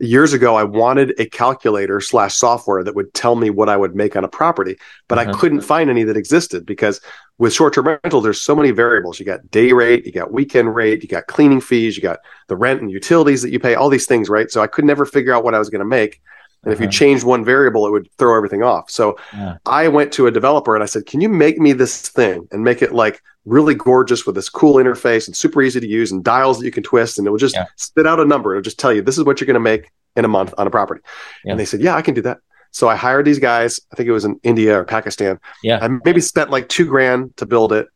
[0.00, 3.94] years ago i wanted a calculator slash software that would tell me what i would
[3.94, 4.76] make on a property
[5.08, 5.30] but uh-huh.
[5.30, 7.00] i couldn't find any that existed because
[7.38, 9.18] with short-term rental there's so many variables.
[9.18, 12.56] You got day rate you got weekend rate you got cleaning fees you got the
[12.56, 14.50] rent and utilities that you pay all these things right?
[14.50, 16.20] So i could never figure out what i was going to make
[16.62, 16.72] and uh-huh.
[16.72, 17.26] if you uh-huh.
[17.26, 19.56] one variable it would throw everything off so yeah.
[19.66, 22.64] i went to a developer and i said can you make me this thing and
[22.64, 26.22] make it like really gorgeous with this cool interface and super easy to use and
[26.22, 27.66] dials that you can twist and it will just yeah.
[27.76, 29.90] spit out a number it'll just tell you this is what you're going to make
[30.16, 31.00] in a month on a property
[31.44, 31.52] yeah.
[31.52, 32.38] and they said yeah i can do that
[32.70, 35.88] so i hired these guys i think it was in india or pakistan yeah i
[36.04, 37.88] maybe spent like two grand to build it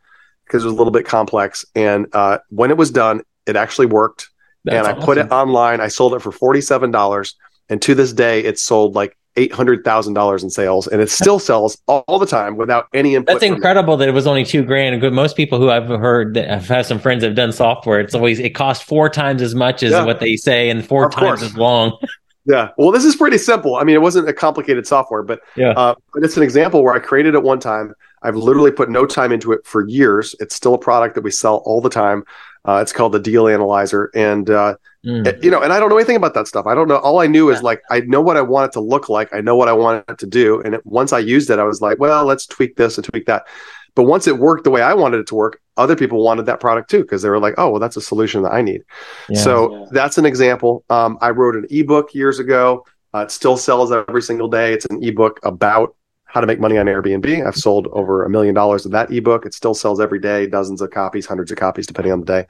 [0.44, 3.87] because it was a little bit complex and uh, when it was done it actually
[3.87, 4.31] worked
[4.64, 5.05] That's and i awesome.
[5.05, 7.35] put it online i sold it for $47
[7.68, 11.11] and to this day it's sold like eight hundred thousand dollars in sales, and it
[11.22, 13.35] still sells all, the time without any input.
[13.35, 15.00] That's incredible that it was only two grand.
[15.12, 18.14] Most people who I've heard that have had some friends that have done software, it's
[18.14, 20.05] always it costs four times as much as yeah.
[20.05, 21.42] what they say and four of times course.
[21.42, 21.98] as long.
[22.46, 22.68] Yeah.
[22.77, 23.77] Well, this is pretty simple.
[23.77, 26.92] I mean, it wasn't a complicated software, but yeah, uh, but it's an example where
[26.92, 27.94] I created it one time.
[28.24, 30.34] I've literally put no time into it for years.
[30.40, 32.24] It's still a product that we sell all the time.
[32.66, 35.26] Uh, it's called the Deal Analyzer, and uh, mm.
[35.26, 36.66] it, you know, and I don't know anything about that stuff.
[36.66, 36.96] I don't know.
[36.96, 39.28] All I knew is like I know what I want it to look like.
[39.34, 41.64] I know what I want it to do, and it, once I used it, I
[41.64, 43.44] was like, well, let's tweak this and tweak that.
[43.94, 46.58] But once it worked the way I wanted it to work, other people wanted that
[46.58, 48.82] product too because they were like, oh, well, that's a solution that I need.
[49.28, 49.87] Yeah, so yeah.
[49.92, 50.84] that's an example.
[50.88, 52.87] Um, I wrote an ebook years ago.
[53.14, 54.72] Uh, it still sells every single day.
[54.72, 55.94] It's an ebook about
[56.34, 57.46] how to make money on Airbnb.
[57.46, 59.46] I've sold over a million dollars of that ebook.
[59.46, 62.46] It still sells every day, dozens of copies, hundreds of copies, depending on the day.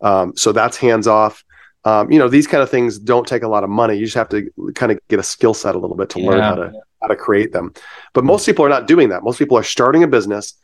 [0.00, 1.44] Um, so that's hands off.
[1.84, 3.94] Um, you know, these kind of things don't take a lot of money.
[3.94, 6.30] You just have to kind of get a skill set a little bit to yeah.
[6.30, 6.72] learn how to
[7.02, 7.74] how to create them.
[8.14, 9.22] But most people are not doing that.
[9.22, 10.54] Most people are starting a business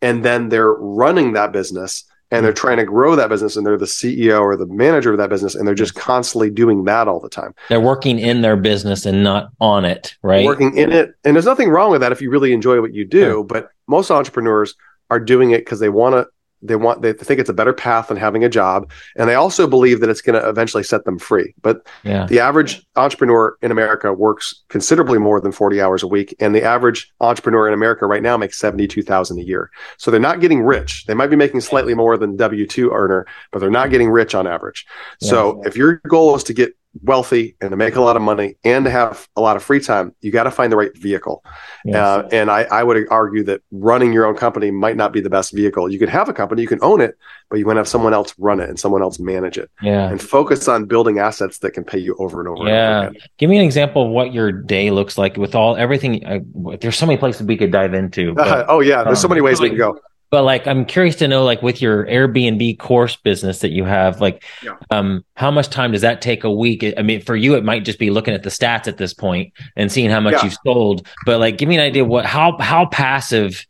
[0.00, 2.56] and then they're running that business and they're hmm.
[2.56, 5.54] trying to grow that business and they're the CEO or the manager of that business
[5.54, 6.00] and they're just hmm.
[6.00, 7.54] constantly doing that all the time.
[7.68, 10.44] They're working in their business and not on it, right?
[10.44, 11.14] Working in it.
[11.24, 14.10] And there's nothing wrong with that if you really enjoy what you do, but most
[14.10, 14.74] entrepreneurs
[15.10, 16.26] are doing it because they want to
[16.62, 19.66] they want they think it's a better path than having a job and they also
[19.66, 22.26] believe that it's going to eventually set them free but yeah.
[22.26, 26.62] the average entrepreneur in america works considerably more than 40 hours a week and the
[26.62, 31.04] average entrepreneur in america right now makes 72000 a year so they're not getting rich
[31.06, 34.46] they might be making slightly more than w2 earner but they're not getting rich on
[34.46, 34.86] average
[35.20, 35.30] yeah.
[35.30, 38.56] so if your goal is to get wealthy and to make a lot of money
[38.64, 41.42] and to have a lot of free time, you got to find the right vehicle.
[41.84, 41.96] Yes.
[41.96, 45.30] Uh, and I, I, would argue that running your own company might not be the
[45.30, 45.90] best vehicle.
[45.90, 47.16] You can have a company, you can own it,
[47.48, 49.70] but you want to have someone else run it and someone else manage it.
[49.80, 50.10] Yeah.
[50.10, 52.68] And focus on building assets that can pay you over and over.
[52.68, 53.00] Yeah.
[53.00, 56.24] And over Give me an example of what your day looks like with all everything.
[56.26, 56.40] Uh,
[56.80, 58.34] there's so many places we could dive into.
[58.34, 59.02] But, uh, oh yeah.
[59.02, 59.98] There's um, so many ways we can go
[60.32, 64.20] but like i'm curious to know like with your airbnb course business that you have
[64.20, 64.74] like yeah.
[64.90, 67.84] um how much time does that take a week i mean for you it might
[67.84, 70.44] just be looking at the stats at this point and seeing how much yeah.
[70.44, 73.64] you've sold but like give me an idea what how how passive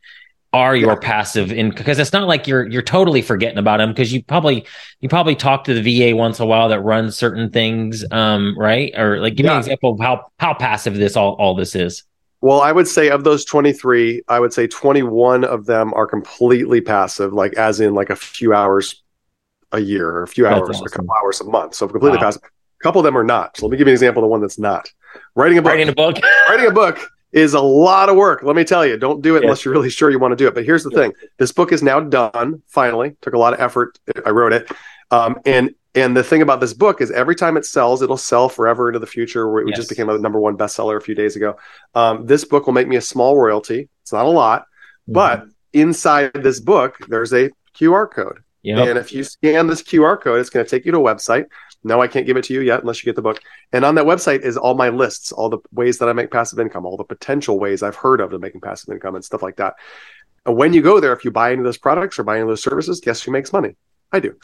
[0.54, 0.98] are your yeah.
[1.00, 4.64] passive in because it's not like you're you're totally forgetting about them because you probably
[5.00, 8.92] you probably talk to the VA once a while that runs certain things um right
[8.96, 12.04] or like give me an example of how how passive this all all this is
[12.42, 16.80] well, I would say of those 23, I would say 21 of them are completely
[16.80, 19.00] passive, like as in like a few hours
[19.70, 20.86] a year or a few that's hours, awesome.
[20.86, 21.74] a couple hours a month.
[21.76, 22.24] So completely wow.
[22.24, 22.42] passive.
[22.42, 23.56] A couple of them are not.
[23.56, 24.90] So let me give you an example of the one that's not.
[25.36, 25.70] Writing a book.
[25.70, 26.18] Writing a book.
[26.48, 28.42] writing a book is a lot of work.
[28.42, 30.48] Let me tell you, don't do it unless you're really sure you want to do
[30.48, 30.54] it.
[30.54, 32.60] But here's the thing: this book is now done.
[32.66, 34.00] Finally, took a lot of effort.
[34.26, 34.68] I wrote it,
[35.12, 38.48] um, and and the thing about this book is every time it sells, it'll sell
[38.48, 39.60] forever into the future.
[39.60, 39.76] It yes.
[39.76, 41.56] just became a number one bestseller a few days ago.
[41.94, 43.88] Um, this book will make me a small royalty.
[44.02, 45.12] It's not a lot, mm-hmm.
[45.12, 48.42] but inside this book, there's a QR code.
[48.62, 48.88] Yep.
[48.88, 51.46] And if you scan this QR code, it's going to take you to a website.
[51.84, 53.40] No, I can't give it to you yet unless you get the book.
[53.72, 56.60] And on that website is all my lists, all the ways that I make passive
[56.60, 59.56] income, all the potential ways I've heard of to making passive income and stuff like
[59.56, 59.74] that.
[60.46, 62.42] And when you go there, if you buy any of those products or buy any
[62.42, 63.74] of those services, guess who makes money?
[64.12, 64.36] I do.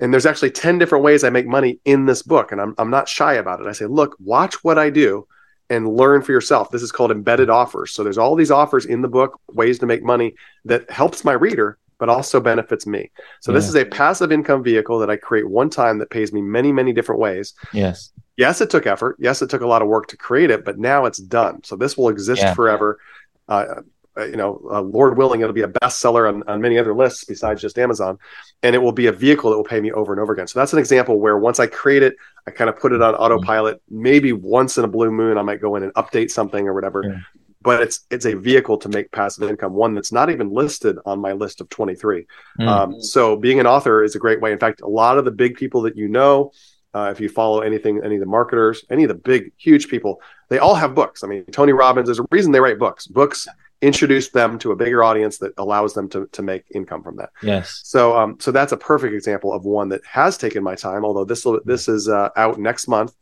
[0.00, 2.52] And there's actually 10 different ways I make money in this book.
[2.52, 3.66] And I'm, I'm not shy about it.
[3.66, 5.26] I say, look, watch what I do
[5.68, 6.70] and learn for yourself.
[6.70, 7.92] This is called embedded offers.
[7.92, 10.34] So there's all these offers in the book, ways to make money
[10.64, 13.10] that helps my reader, but also benefits me.
[13.40, 13.58] So yeah.
[13.58, 16.72] this is a passive income vehicle that I create one time that pays me many,
[16.72, 17.54] many different ways.
[17.72, 18.12] Yes.
[18.36, 19.16] Yes, it took effort.
[19.18, 21.64] Yes, it took a lot of work to create it, but now it's done.
[21.64, 22.54] So this will exist yeah.
[22.54, 23.00] forever.
[23.48, 23.82] Uh, uh,
[24.24, 27.60] you know, uh, Lord willing, it'll be a bestseller on, on many other lists besides
[27.60, 28.18] just Amazon,
[28.62, 30.46] and it will be a vehicle that will pay me over and over again.
[30.46, 33.14] So that's an example where once I create it, I kind of put it on
[33.14, 33.22] mm-hmm.
[33.22, 33.82] autopilot.
[33.90, 37.02] Maybe once in a blue moon, I might go in and update something or whatever.
[37.04, 37.18] Yeah.
[37.60, 41.20] But it's it's a vehicle to make passive income, one that's not even listed on
[41.20, 42.26] my list of 23.
[42.60, 42.68] Mm.
[42.68, 44.52] Um, so being an author is a great way.
[44.52, 46.52] In fact, a lot of the big people that you know,
[46.94, 50.22] uh, if you follow anything, any of the marketers, any of the big, huge people,
[50.48, 51.24] they all have books.
[51.24, 53.08] I mean, Tony Robbins, there's a reason they write books.
[53.08, 53.48] Books
[53.82, 57.30] introduce them to a bigger audience that allows them to, to make income from that.
[57.42, 57.80] Yes.
[57.84, 61.24] So, um, so that's a perfect example of one that has taken my time, although
[61.24, 63.14] this, will this is uh, out next month.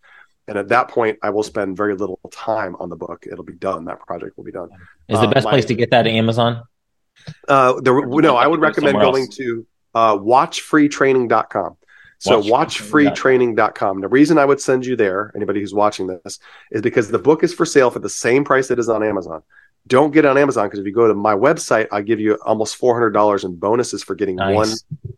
[0.46, 3.26] And at that point, I will spend very little time on the book.
[3.30, 3.86] It'll be done.
[3.86, 4.68] That project will be done.
[5.08, 6.62] Is the uh, best uh, my, place to get that Amazon?
[7.48, 9.36] Uh, there, no, I would recommend going else.
[9.36, 11.76] to uh, watchfreetraining.com.
[12.18, 14.00] So watchfreetraining.com.
[14.00, 16.38] The reason I would send you there, anybody who's watching this,
[16.70, 19.42] is because the book is for sale for the same price it is on Amazon.
[19.87, 22.38] Don't get it on Amazon because if you go to my website, I give you
[22.47, 24.55] almost $400 in bonuses for getting nice.
[24.55, 24.68] one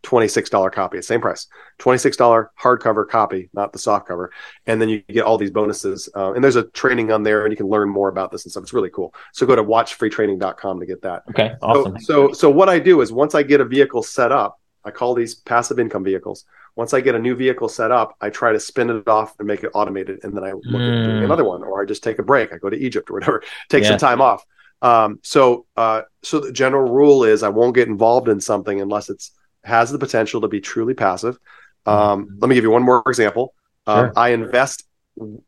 [0.03, 1.47] $26 copy, same price,
[1.79, 4.33] $26 hardcover copy, not the soft cover.
[4.67, 6.09] And then you get all these bonuses.
[6.17, 8.51] Uh, and there's a training on there and you can learn more about this and
[8.51, 8.65] stuff.
[8.65, 9.15] It's really cool.
[9.33, 11.23] So go to watchfreetraining.com to get that.
[11.31, 11.55] Okay.
[11.63, 12.01] Awesome.
[12.01, 14.91] So, so, so what I do is once I get a vehicle set up, I
[14.91, 16.45] call these passive income vehicles
[16.77, 19.49] once I get a new vehicle set up, I try to spin it off and
[19.49, 21.01] make it automated, and then I look mm.
[21.01, 21.25] at doing hmm.
[21.25, 22.53] another one, or I just take a break.
[22.53, 23.91] I go to Egypt or whatever, take yeah.
[23.91, 24.45] some time off.
[24.83, 29.11] Um, so, uh, so the general rule is I won't get involved in something unless
[29.11, 29.33] it's
[29.65, 31.39] has the potential to be truly passive.
[31.87, 32.29] Um, mm.
[32.39, 33.55] Let me give you one more example.
[33.87, 34.85] Um, I invest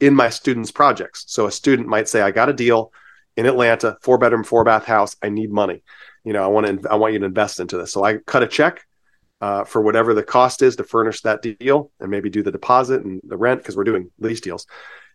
[0.00, 1.24] in my students' projects.
[1.28, 2.92] So a student might say, "I got a deal
[3.36, 5.16] in Atlanta, four bedroom, four bath house.
[5.22, 5.82] I need money.
[6.24, 8.42] You know, I want to, I want you to invest into this." So I cut
[8.42, 8.86] a check
[9.40, 13.04] uh, for whatever the cost is to furnish that deal and maybe do the deposit
[13.04, 14.66] and the rent because we're doing lease deals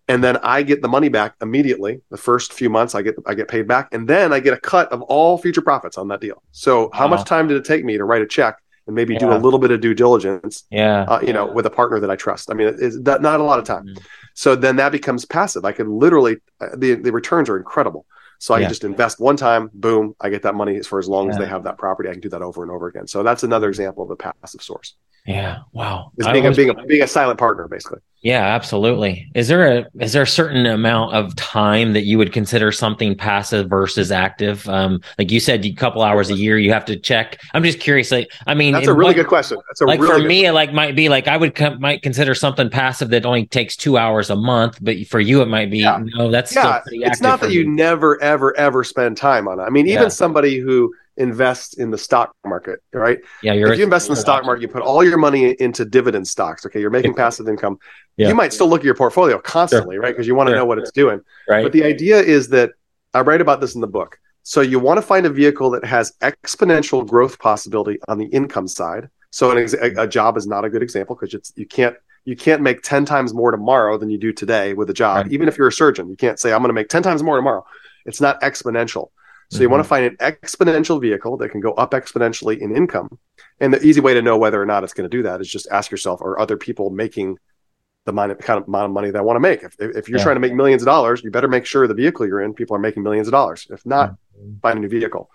[0.08, 2.02] and then I get the money back immediately.
[2.10, 4.60] The first few months, I get I get paid back, and then I get a
[4.60, 6.42] cut of all future profits on that deal.
[6.52, 9.20] So, how much time did it take me to write a check and maybe yeah.
[9.20, 10.66] do a little bit of due diligence?
[10.70, 12.52] Yeah, uh, you know, with a partner that I trust.
[12.52, 13.86] I mean, it's not a lot of time.
[13.86, 14.04] Mm-hmm.
[14.34, 15.64] So then that becomes passive.
[15.64, 18.06] I could literally uh, the the returns are incredible.
[18.40, 18.66] So I yeah.
[18.66, 21.32] can just invest one time, boom, I get that money for as long yeah.
[21.32, 22.10] as they have that property.
[22.10, 23.08] I can do that over and over again.
[23.08, 24.96] So that's another example of a passive source.
[25.26, 25.60] Yeah.
[25.72, 26.12] Wow.
[26.18, 28.00] It's being, was, a, being a being a silent partner, basically.
[28.24, 29.30] Yeah, absolutely.
[29.36, 33.16] Is there a is there a certain amount of time that you would consider something
[33.16, 34.68] passive versus active?
[34.68, 37.42] Um, like you said, a couple hours a year you have to check.
[37.54, 38.12] I'm just curious.
[38.12, 39.58] Like, I mean, that's a really what, good question.
[39.70, 42.02] That's a like really for me, it like might be like I would com- might
[42.02, 45.72] consider something passive that only takes two hours a month, but for you it might
[45.72, 46.02] be yeah.
[46.02, 46.32] no.
[46.32, 46.82] That's yeah.
[46.86, 49.64] it's not that you never ever ever spend time on it.
[49.64, 50.10] I mean, even yeah.
[50.10, 53.20] somebody who invest in the stock market, right?
[53.42, 56.28] Yeah, if you invest in the stock market, you put all your money into dividend
[56.28, 56.66] stocks.
[56.66, 57.80] Okay, you're making passive income.
[58.18, 58.30] Yeah.
[58.30, 60.02] You might still look at your portfolio constantly, sure.
[60.02, 60.14] right?
[60.14, 60.60] Because you want to sure.
[60.60, 61.22] know what it's doing.
[61.48, 61.64] Right.
[61.64, 62.72] But the idea is that
[63.14, 64.20] I write about this in the book.
[64.44, 68.68] So you want to find a vehicle that has exponential growth possibility on the income
[68.68, 69.10] side.
[69.32, 71.96] So an ex- a job is not a good example because you can't
[72.26, 75.26] you can't make 10 times more tomorrow than you do today with a job.
[75.26, 75.32] Right.
[75.32, 77.36] Even if you're a surgeon, you can't say I'm going to make 10 times more
[77.36, 77.66] tomorrow.
[78.06, 79.10] It's not exponential.
[79.54, 79.62] So mm-hmm.
[79.62, 83.20] you want to find an exponential vehicle that can go up exponentially in income.
[83.60, 85.48] And the easy way to know whether or not it's going to do that is
[85.48, 87.38] just ask yourself, are other people making
[88.06, 89.62] the kind of amount of money that I want to make?
[89.62, 90.24] If, if you're yeah.
[90.24, 92.76] trying to make millions of dollars, you better make sure the vehicle you're in, people
[92.76, 93.68] are making millions of dollars.
[93.70, 94.60] If not, mm-hmm.
[94.62, 95.30] find a new vehicle.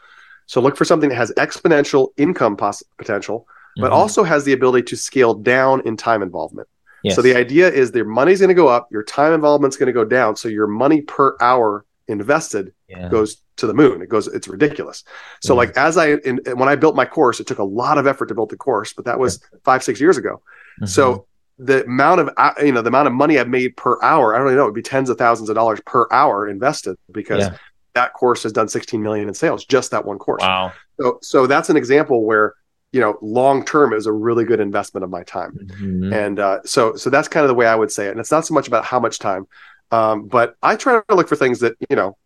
[0.46, 3.92] So look for something that has exponential income poss- potential, but mm-hmm.
[3.92, 6.66] also has the ability to scale down in time involvement.
[7.04, 7.14] Yes.
[7.14, 9.92] So the idea is their money's going to go up, your time involvement's going to
[9.92, 10.34] go down.
[10.34, 13.08] So your money per hour invested yeah.
[13.08, 14.02] goes to the moon.
[14.02, 15.04] It goes, it's ridiculous.
[15.40, 15.58] So yeah.
[15.58, 18.26] like as I, in, when I built my course, it took a lot of effort
[18.26, 19.58] to build the course, but that was yeah.
[19.64, 20.42] five, six years ago.
[20.76, 20.86] Mm-hmm.
[20.86, 21.26] So
[21.58, 24.38] the amount of, uh, you know, the amount of money I've made per hour, I
[24.38, 27.50] don't even know, it would be tens of thousands of dollars per hour invested because
[27.94, 30.40] that course has done 16 million in sales, just that one course.
[30.40, 30.72] Wow.
[31.00, 32.54] So, so that's an example where,
[32.92, 35.58] you know, long term it was a really good investment of my time.
[35.62, 36.12] Mm-hmm.
[36.12, 38.12] And uh, so, so that's kind of the way I would say it.
[38.12, 39.46] And it's not so much about how much time,
[39.90, 42.16] um, but I try to look for things that, you know,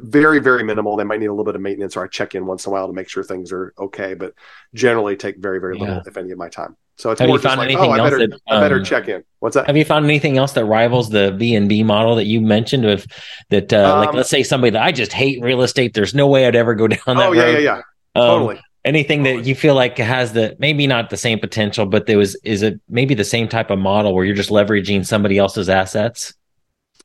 [0.00, 0.96] very, very minimal.
[0.96, 2.72] They might need a little bit of maintenance or I check in once in a
[2.72, 4.32] while to make sure things are okay, but
[4.72, 6.02] generally take very, very little, yeah.
[6.06, 6.76] if any, of my time.
[6.96, 8.60] So it's have more you found like, anything oh, else I better, that, um, I
[8.60, 9.24] better check in.
[9.40, 9.66] What's that?
[9.66, 12.84] Have you found anything else that rivals the B and B model that you mentioned?
[12.84, 13.06] With
[13.50, 15.94] that, uh, um, like let's say somebody that I just hate real estate.
[15.94, 17.28] There's no way I'd ever go down that.
[17.28, 17.52] Oh yeah, road.
[17.52, 17.76] yeah, yeah.
[18.14, 18.60] Um, totally.
[18.84, 22.34] Anything that you feel like has the maybe not the same potential, but there was
[22.42, 26.34] is it maybe the same type of model where you're just leveraging somebody else's assets?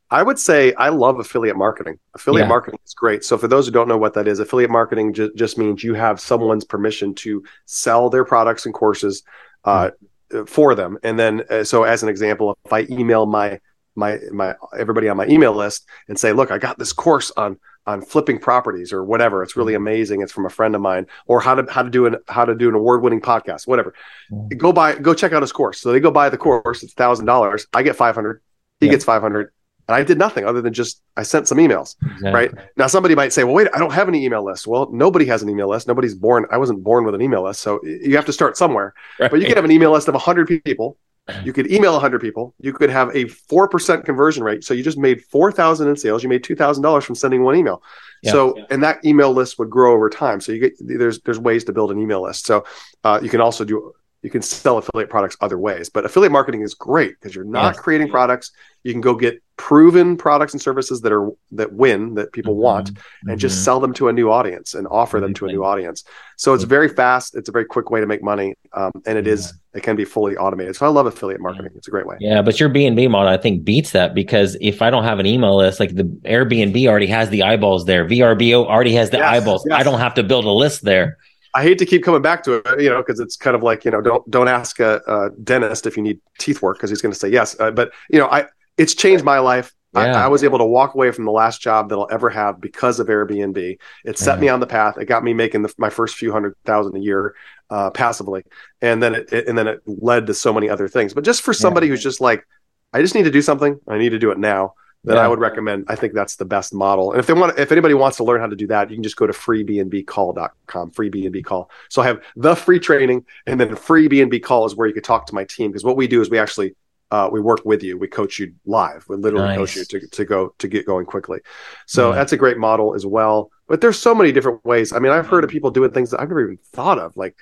[0.10, 2.00] I would say I love affiliate marketing.
[2.16, 2.50] Affiliate yeah.
[2.50, 3.24] marketing is great.
[3.24, 5.94] So for those who don't know what that is, affiliate marketing ju- just means you
[5.96, 9.24] have someone's permission to sell their products and courses
[9.66, 9.92] uh,
[10.32, 10.46] mm-hmm.
[10.46, 10.98] for them.
[11.04, 13.60] And then, uh, so as an example, if I email my
[13.96, 17.60] my my everybody on my email list and say, look, I got this course on
[17.88, 19.41] on flipping properties or whatever.
[19.41, 20.21] It's really amazing.
[20.21, 22.54] It's from a friend of mine, or how to how to do an how to
[22.54, 23.93] do an award winning podcast, whatever.
[24.32, 24.58] Mm-hmm.
[24.58, 25.80] Go buy go check out his course.
[25.80, 26.84] So they go buy the course.
[26.84, 27.65] It's thousand dollars.
[27.73, 28.41] I get five hundred.
[28.80, 29.52] He gets five hundred.
[29.88, 31.95] And I did nothing other than just I sent some emails.
[32.04, 32.32] Exactly.
[32.32, 35.26] Right now, somebody might say, "Well, wait, I don't have an email list." Well, nobody
[35.28, 35.88] has an email list.
[35.88, 36.45] Nobody's born.
[36.52, 38.93] I wasn't born with an email list, so you have to start somewhere.
[39.17, 39.32] Right.
[39.32, 40.97] But you can have an email list of hundred people
[41.44, 42.54] you could email 100 people.
[42.60, 44.63] You could have a 4% conversion rate.
[44.63, 46.24] So you just made 4000 in sales.
[46.24, 47.82] You made $2000 from sending one email.
[48.24, 48.66] Yeah, so yeah.
[48.70, 50.42] and that email list would grow over time.
[50.42, 52.46] So you get there's there's ways to build an email list.
[52.46, 52.66] So
[53.04, 56.62] uh, you can also do you can sell affiliate products other ways but affiliate marketing
[56.62, 57.80] is great because you're not yes.
[57.80, 58.51] creating products.
[58.84, 62.62] You can go get proven products and services that are that win that people mm-hmm.
[62.62, 63.38] want and mm-hmm.
[63.38, 66.03] just sell them to a new audience and offer them to a new audience.
[66.38, 67.36] So it's very fast.
[67.36, 69.34] It's a very quick way to make money um, and it yeah.
[69.34, 70.75] is it can be fully automated.
[70.75, 71.71] So i love affiliate marketing.
[71.75, 72.17] It's a great way.
[72.19, 75.25] Yeah but your b&b model i think beats that because if i don't have an
[75.25, 78.06] email list like the airbnb already has the eyeballs there.
[78.06, 79.65] Vrbo already has the yes, eyeballs.
[79.67, 79.80] Yes.
[79.80, 81.17] i don't have to build a list there
[81.53, 83.86] I hate to keep coming back to it, you know, because it's kind of like
[83.86, 87.01] you know, don't don't ask a, a dentist if you need teeth work because he's
[87.01, 87.60] going to say yes.
[87.60, 88.45] Uh, but you know, I
[88.77, 89.73] it's changed my life.
[89.93, 90.01] Yeah.
[90.01, 92.60] I, I, was able to walk away from the last job that I'll ever have
[92.60, 93.79] because of Airbnb.
[94.03, 94.41] It set yeah.
[94.41, 94.97] me on the path.
[94.97, 97.36] It got me making the, my first few hundred thousand a year
[97.69, 98.43] uh, passively,
[98.81, 101.13] and then it, it, and then it led to so many other things.
[101.13, 101.91] But just for somebody yeah.
[101.91, 102.45] who's just like,
[102.93, 103.79] I just need to do something.
[103.88, 104.73] I need to do it now.
[105.08, 105.86] Then I would recommend.
[105.88, 107.12] I think that's the best model.
[107.12, 109.04] And if they want, if anybody wants to learn how to do that, you can
[109.04, 110.91] just go to freebnbcall.com.
[110.91, 111.72] Free BNB call.
[111.89, 115.04] So I have the free training, and then free BNB call is where you could
[115.04, 116.76] talk to my team because what we do is we actually
[117.12, 117.98] uh, we work with you.
[117.98, 119.06] We coach you live.
[119.08, 119.58] We literally nice.
[119.58, 121.39] coach you to, to go to get going quickly.
[121.86, 122.15] So yeah.
[122.15, 123.52] that's a great model as well.
[123.67, 124.93] But there's so many different ways.
[124.93, 127.15] I mean, I've heard of people doing things that I've never even thought of.
[127.17, 127.38] Like,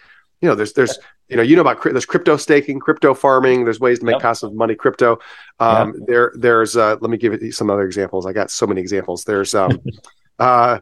[0.45, 3.63] you know, there's there's you know you know about there's crypto staking, crypto farming.
[3.63, 4.21] There's ways to make yep.
[4.21, 5.17] passive money crypto.
[5.60, 6.08] Um, yep.
[6.08, 8.27] There there's uh, let me give you some other examples.
[8.27, 9.23] I got so many examples.
[9.23, 9.81] There's um,
[10.39, 10.81] uh,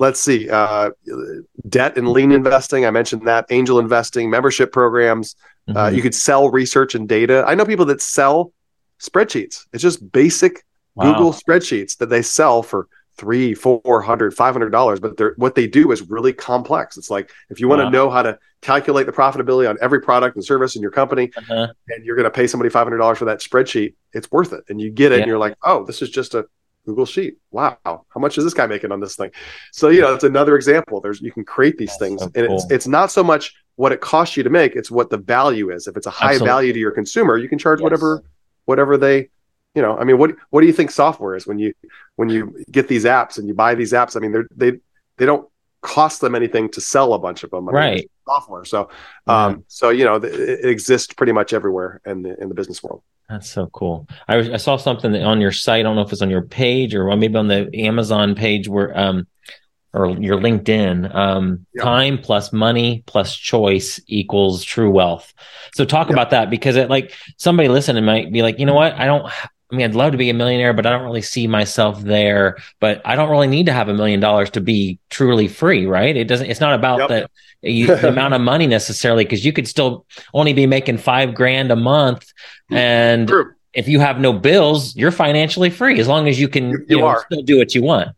[0.00, 0.90] let's see uh,
[1.68, 5.36] debt and lien investing i mentioned that angel investing membership programs
[5.68, 5.78] uh, mm-hmm.
[5.78, 8.52] uh, you could sell research and data i know people that sell
[9.00, 10.66] spreadsheets it's just basic
[10.96, 11.14] wow.
[11.14, 15.54] google spreadsheets that they sell for three four hundred five hundred dollars but they're what
[15.54, 17.84] they do is really complex it's like if you want wow.
[17.86, 21.30] to know how to calculate the profitability on every product and service in your company
[21.36, 21.68] uh-huh.
[21.88, 24.90] and you're going to pay somebody $500 for that spreadsheet it's worth it and you
[24.90, 25.22] get it yeah.
[25.22, 26.46] and you're like oh this is just a
[26.86, 27.36] Google Sheet.
[27.50, 29.30] Wow, how much is this guy making on this thing?
[29.72, 31.00] So you know, it's another example.
[31.00, 33.92] There's you can create these That's things, so and it's it's not so much what
[33.92, 35.86] it costs you to make; it's what the value is.
[35.86, 36.48] If it's a high Absolutely.
[36.48, 37.82] value to your consumer, you can charge yes.
[37.82, 38.22] whatever
[38.64, 39.28] whatever they.
[39.76, 41.74] You know, I mean, what what do you think software is when you
[42.16, 44.16] when you get these apps and you buy these apps?
[44.16, 44.72] I mean, they're they
[45.18, 45.46] they don't
[45.82, 47.68] cost them anything to sell a bunch of them.
[47.68, 47.94] I right.
[47.96, 48.64] Mean, software.
[48.64, 48.88] So,
[49.26, 49.56] um, yeah.
[49.68, 53.02] so you know, it exists pretty much everywhere in the in the business world.
[53.28, 54.08] That's so cool.
[54.28, 55.80] I, I saw something on your site.
[55.80, 58.96] I don't know if it's on your page or maybe on the Amazon page where,
[58.96, 59.26] um,
[59.92, 61.12] or your LinkedIn.
[61.12, 61.82] Um, yeah.
[61.82, 65.34] Time plus money plus choice equals true wealth.
[65.74, 66.12] So talk yeah.
[66.12, 68.92] about that because it like somebody listening might be like, you know what?
[68.92, 69.30] I don't.
[69.70, 72.56] I mean, I'd love to be a millionaire, but I don't really see myself there.
[72.78, 76.16] But I don't really need to have a million dollars to be truly free, right?
[76.16, 76.48] It doesn't.
[76.48, 77.28] It's not about yep.
[77.62, 81.34] the, you, the amount of money necessarily, because you could still only be making five
[81.34, 82.32] grand a month,
[82.70, 83.54] and True.
[83.72, 86.96] if you have no bills, you're financially free as long as you can you, you,
[86.96, 88.10] you know, still do what you want.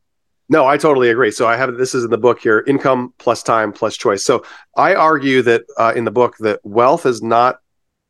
[0.50, 1.30] No, I totally agree.
[1.30, 4.22] So I have this is in the book here: income plus time plus choice.
[4.22, 4.44] So
[4.76, 7.61] I argue that uh, in the book that wealth is not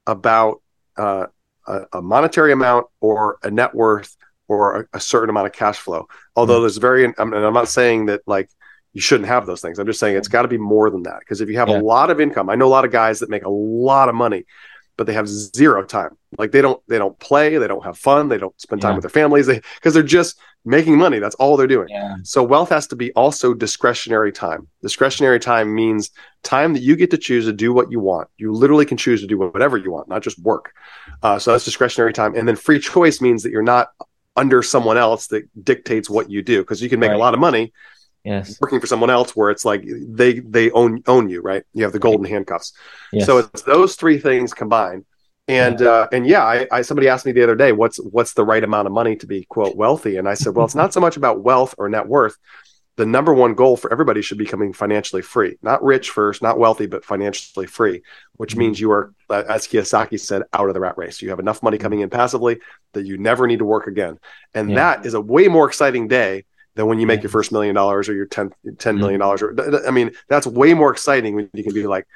[0.08, 0.60] about
[0.96, 1.26] uh,
[1.68, 4.16] a, a monetary amount or a net worth
[4.48, 6.08] or a, a certain amount of cash flow.
[6.34, 6.62] Although mm-hmm.
[6.62, 8.50] there's very, I mean, I'm not saying that like
[8.94, 9.78] you shouldn't have those things.
[9.78, 11.20] I'm just saying it's got to be more than that.
[11.20, 11.78] Because if you have yeah.
[11.78, 14.14] a lot of income, I know a lot of guys that make a lot of
[14.14, 14.44] money,
[14.96, 16.16] but they have zero time.
[16.36, 18.96] Like they don't they don't play, they don't have fun, they don't spend time yeah.
[18.96, 21.18] with their families, they because they're just making money.
[21.18, 21.88] That's all they're doing.
[21.88, 22.16] Yeah.
[22.22, 24.68] So wealth has to be also discretionary time.
[24.82, 26.10] Discretionary time means
[26.42, 28.28] time that you get to choose to do what you want.
[28.36, 30.74] You literally can choose to do whatever you want, not just work.
[31.22, 32.36] Uh, so that's discretionary time.
[32.36, 33.88] And then free choice means that you're not
[34.36, 37.16] under someone else that dictates what you do because you can make right.
[37.16, 37.72] a lot of money
[38.24, 41.82] yes working for someone else where it's like they they own own you right you
[41.82, 42.72] have the golden handcuffs
[43.12, 43.26] yes.
[43.26, 45.04] so it's those three things combined
[45.48, 48.44] and uh, and yeah I, I somebody asked me the other day what's what's the
[48.44, 50.16] right amount of money to be quote wealthy?
[50.16, 52.36] And i said well it's not so much about wealth or net worth.
[52.96, 55.56] The number one goal for everybody should be becoming financially free.
[55.62, 58.02] Not rich first not wealthy but financially free
[58.36, 58.60] which mm-hmm.
[58.60, 61.22] means you are as kiyosaki said out of the rat race.
[61.22, 62.58] You have enough money coming in passively
[62.92, 64.18] that you never need to work again.
[64.54, 64.76] And yeah.
[64.76, 66.44] that is a way more exciting day
[66.78, 69.20] than when you make your first million dollars or your 10, $10 million.
[69.20, 69.54] Or
[69.86, 72.06] I mean, that's way more exciting when you can be like,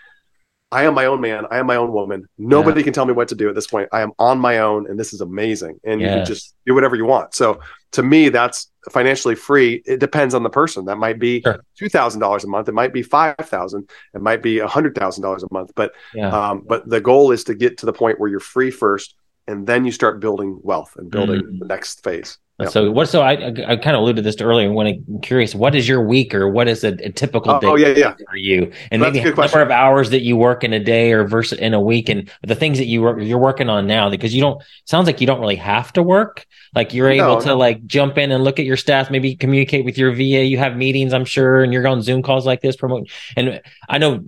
[0.73, 1.45] I am my own man.
[1.51, 2.27] I am my own woman.
[2.39, 2.85] Nobody yeah.
[2.85, 3.91] can tell me what to do at this point.
[3.93, 5.79] I am on my own, and this is amazing.
[5.85, 6.09] And yes.
[6.09, 7.35] you can just do whatever you want.
[7.35, 7.61] So
[7.93, 9.83] to me, that's financially free.
[9.85, 10.87] It depends on the person.
[10.87, 11.63] That might be sure.
[11.79, 12.69] two thousand dollars a month.
[12.69, 13.91] It might be five thousand.
[14.15, 15.73] It might be a hundred thousand dollars a month.
[15.77, 16.31] But yeah.
[16.31, 19.15] um, but the goal is to get to the point where you're free first,
[19.47, 21.59] and then you start building wealth and building mm.
[21.59, 22.39] the next phase.
[22.71, 23.09] So what?
[23.09, 24.73] So I, I kind of alluded to this earlier.
[24.73, 27.67] When I'm curious, what is your week or what is a, a typical oh, day
[27.67, 28.15] oh, yeah, yeah.
[28.29, 28.73] for you?
[28.91, 31.75] And maybe the number of hours that you work in a day or versus in
[31.75, 34.11] a week, and the things that you you're working on now.
[34.11, 36.47] Because you don't sounds like you don't really have to work.
[36.75, 37.57] Like you're able no, to no.
[37.57, 40.45] like jump in and look at your stats, maybe communicate with your VA.
[40.45, 42.77] You have meetings, I'm sure, and you're on Zoom calls like this.
[42.77, 43.11] Promote.
[43.37, 44.23] And I know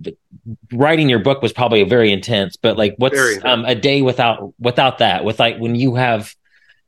[0.71, 4.99] writing your book was probably very intense, but like what's um, a day without without
[4.99, 5.23] that?
[5.25, 6.35] With like when you have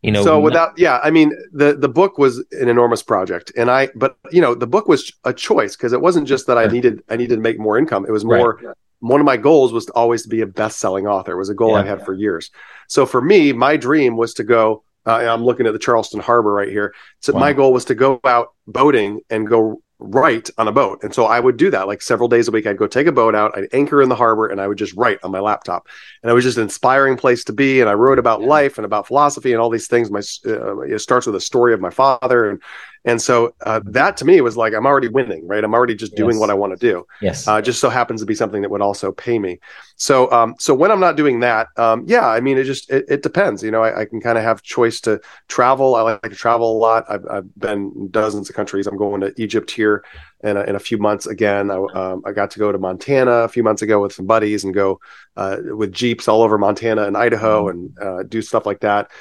[0.01, 3.69] you know so without yeah i mean the the book was an enormous project and
[3.71, 6.67] i but you know the book was a choice because it wasn't just that i
[6.67, 8.75] needed i needed to make more income it was more right.
[8.99, 11.55] one of my goals was to always to be a best-selling author it was a
[11.55, 11.81] goal yeah.
[11.81, 12.51] i had for years
[12.87, 16.53] so for me my dream was to go uh, i'm looking at the charleston harbor
[16.53, 17.39] right here so wow.
[17.39, 20.99] my goal was to go out boating and go write on a boat.
[21.03, 22.67] And so I would do that like several days a week.
[22.67, 24.95] I'd go take a boat out, I'd anchor in the harbor, and I would just
[24.95, 25.87] write on my laptop.
[26.21, 27.81] And it was just an inspiring place to be.
[27.81, 28.47] And I wrote about yeah.
[28.47, 30.11] life and about philosophy and all these things.
[30.11, 32.61] My uh, it starts with a story of my father and
[33.07, 35.63] and so uh, that to me was like, I'm already winning, right?
[35.63, 36.39] I'm already just doing yes.
[36.41, 37.05] what I want to do.
[37.21, 37.47] Yes.
[37.47, 39.61] Uh, just so happens to be something that would also pay me.
[39.95, 43.05] So, um, so when I'm not doing that, um, yeah, I mean, it just, it,
[43.07, 43.63] it depends.
[43.63, 45.95] You know, I, I can kind of have choice to travel.
[45.95, 47.05] I like to travel a lot.
[47.09, 48.87] I've, I've been in dozens of countries.
[48.87, 50.03] I'm going to Egypt here
[50.43, 51.71] in a, in a few months again.
[51.71, 54.65] I, um, I got to go to Montana a few months ago with some buddies
[54.65, 54.99] and go
[55.37, 57.69] uh, with Jeeps all over Montana and Idaho mm-hmm.
[57.69, 59.11] and uh, do stuff like that.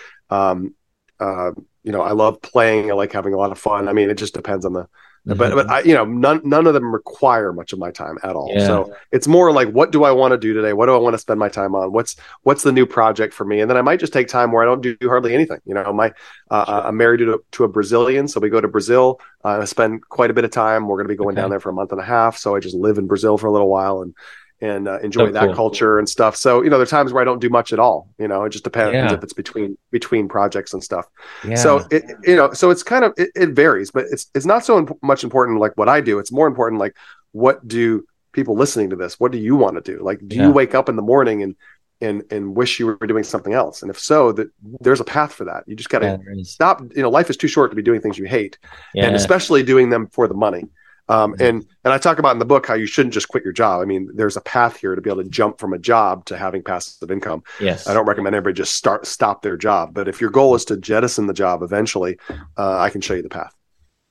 [1.87, 2.91] You know, I love playing.
[2.91, 3.89] I like having a lot of fun.
[3.89, 5.35] I mean, it just depends on the, mm-hmm.
[5.35, 8.35] but but I, you know, none none of them require much of my time at
[8.35, 8.51] all.
[8.53, 8.67] Yeah.
[8.67, 10.73] So it's more like, what do I want to do today?
[10.73, 11.93] What do I want to spend my time on?
[11.93, 13.61] What's what's the new project for me?
[13.61, 15.61] And then I might just take time where I don't do hardly anything.
[15.65, 16.13] You know, my
[16.51, 16.87] uh, sure.
[16.89, 19.21] I'm married to, to a Brazilian, so we go to Brazil.
[19.45, 20.89] Uh, I spend quite a bit of time.
[20.89, 21.43] We're going to be going okay.
[21.43, 23.47] down there for a month and a half, so I just live in Brazil for
[23.47, 24.13] a little while and
[24.61, 25.55] and uh, enjoy that cool.
[25.55, 26.37] culture and stuff.
[26.37, 28.09] So you know, there are times where I don't do much at all.
[28.19, 29.13] You know, it just depends yeah.
[29.13, 31.07] if it's between between projects and stuff.
[31.47, 31.57] Yeah.
[31.57, 34.65] So it you know, so it's kind of it, it varies, but it's it's not
[34.65, 36.19] so imp- much important like what I do.
[36.19, 36.97] It's more important like
[37.33, 39.21] what do people listening to this?
[39.21, 40.03] What do you want to do?
[40.03, 40.47] Like, do yeah.
[40.47, 41.57] you wake up in the morning and
[42.01, 43.83] and and wish you were doing something else?
[43.83, 44.49] And if so, that
[44.81, 45.65] there's a path for that.
[45.67, 46.83] You just got to stop.
[46.95, 48.59] You know, life is too short to be doing things you hate,
[48.95, 50.65] and especially doing them for the money.
[51.09, 51.43] Um, mm-hmm.
[51.43, 53.81] and and I talk about in the book how you shouldn't just quit your job.
[53.81, 56.37] I mean, there's a path here to be able to jump from a job to
[56.37, 57.43] having passive income.
[57.61, 60.65] Yes, I don't recommend everybody just start stop their job, but if your goal is
[60.67, 62.19] to jettison the job eventually,
[62.57, 63.55] uh, I can show you the path.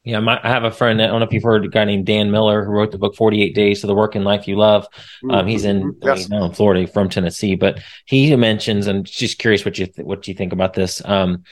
[0.05, 1.01] Yeah, my, I have a friend.
[1.01, 3.15] I don't know if you've heard a guy named Dan Miller who wrote the book
[3.15, 4.87] Forty Eight Days to the Work and Life You Love.
[5.31, 6.07] Um, he's in mm-hmm.
[6.07, 6.29] yes.
[6.29, 10.35] in Florida, from Tennessee, but he mentions, and just curious what you th- what you
[10.35, 11.01] think about this.
[11.03, 11.43] Um,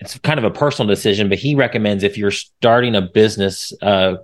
[0.00, 4.16] it's kind of a personal decision, but he recommends if you're starting a business, uh,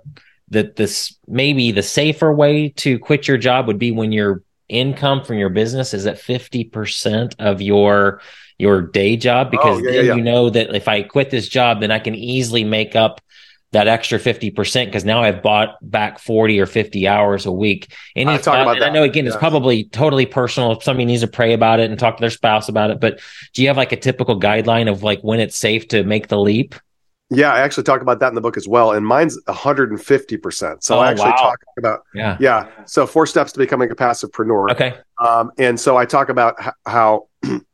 [0.49, 5.23] that this maybe the safer way to quit your job would be when your income
[5.23, 8.21] from your business is at 50% of your
[8.59, 10.15] your day job because oh, yeah, then yeah.
[10.15, 13.19] you know that if I quit this job, then I can easily make up
[13.73, 17.93] that extra 50% because now I've bought back 40 or 50 hours a week.
[18.15, 19.31] And, I, talk about and I know again, yeah.
[19.31, 20.71] it's probably totally personal.
[20.71, 23.19] If somebody needs to pray about it and talk to their spouse about it, but
[23.53, 26.39] do you have like a typical guideline of like when it's safe to make the
[26.39, 26.75] leap?
[27.29, 28.91] Yeah, I actually talk about that in the book as well.
[28.91, 30.83] And mine's 150%.
[30.83, 31.35] So oh, I actually wow.
[31.35, 32.37] talk about, yeah.
[32.39, 32.67] Yeah.
[32.85, 34.71] So four steps to becoming a passivepreneur.
[34.71, 34.97] Okay.
[35.19, 36.55] Um, and so I talk about
[36.85, 37.27] how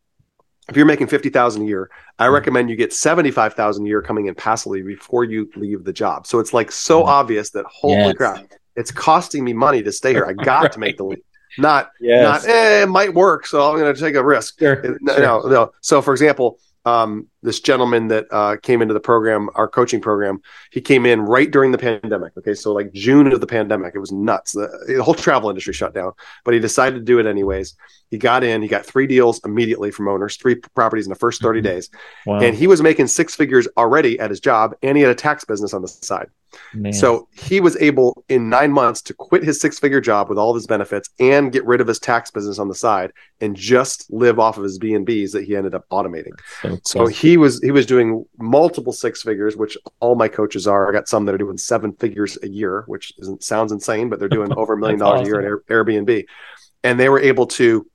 [0.69, 2.33] if you're making 50,000 a year, I mm-hmm.
[2.33, 6.27] recommend you get 75,000 a year coming in passively before you leave the job.
[6.27, 7.09] So it's like so mm-hmm.
[7.09, 8.15] obvious that holy yes.
[8.15, 10.25] crap, it's costing me money to stay here.
[10.25, 10.71] I got right.
[10.71, 11.25] to make the leap.
[11.57, 12.45] Not, yes.
[12.45, 13.47] not, eh, it might work.
[13.47, 14.59] So I'm going to take a risk.
[14.59, 14.97] Sure.
[15.01, 15.21] No, sure.
[15.21, 15.71] no, no.
[15.81, 16.59] So for example,
[16.89, 21.21] um, this gentleman that uh, came into the program, our coaching program, he came in
[21.21, 22.35] right during the pandemic.
[22.37, 24.53] Okay, so like June of the pandemic, it was nuts.
[24.53, 26.13] The, the, whole travel industry shut down,
[26.43, 27.75] but he decided to do it anyways.
[28.09, 31.41] He got in, he got three deals immediately from owners, three properties in the first
[31.41, 31.67] 30 mm-hmm.
[31.67, 31.89] days,
[32.25, 32.39] wow.
[32.39, 35.45] and he was making six figures already at his job, and he had a tax
[35.45, 36.29] business on the side.
[36.73, 36.93] Man.
[36.93, 40.49] So he was able in nine months to quit his six figure job with all
[40.49, 44.11] of his benefits and get rid of his tax business on the side and just
[44.11, 46.33] live off of his B and B's that he ended up automating.
[46.61, 50.89] So, so he was he was doing multiple six figures, which all my coaches are.
[50.89, 54.19] I got some that are doing seven figures a year, which isn't sounds insane, but
[54.19, 55.33] they're doing over a million dollars awesome.
[55.33, 56.25] a year at Air, Airbnb,
[56.83, 57.85] and they were able to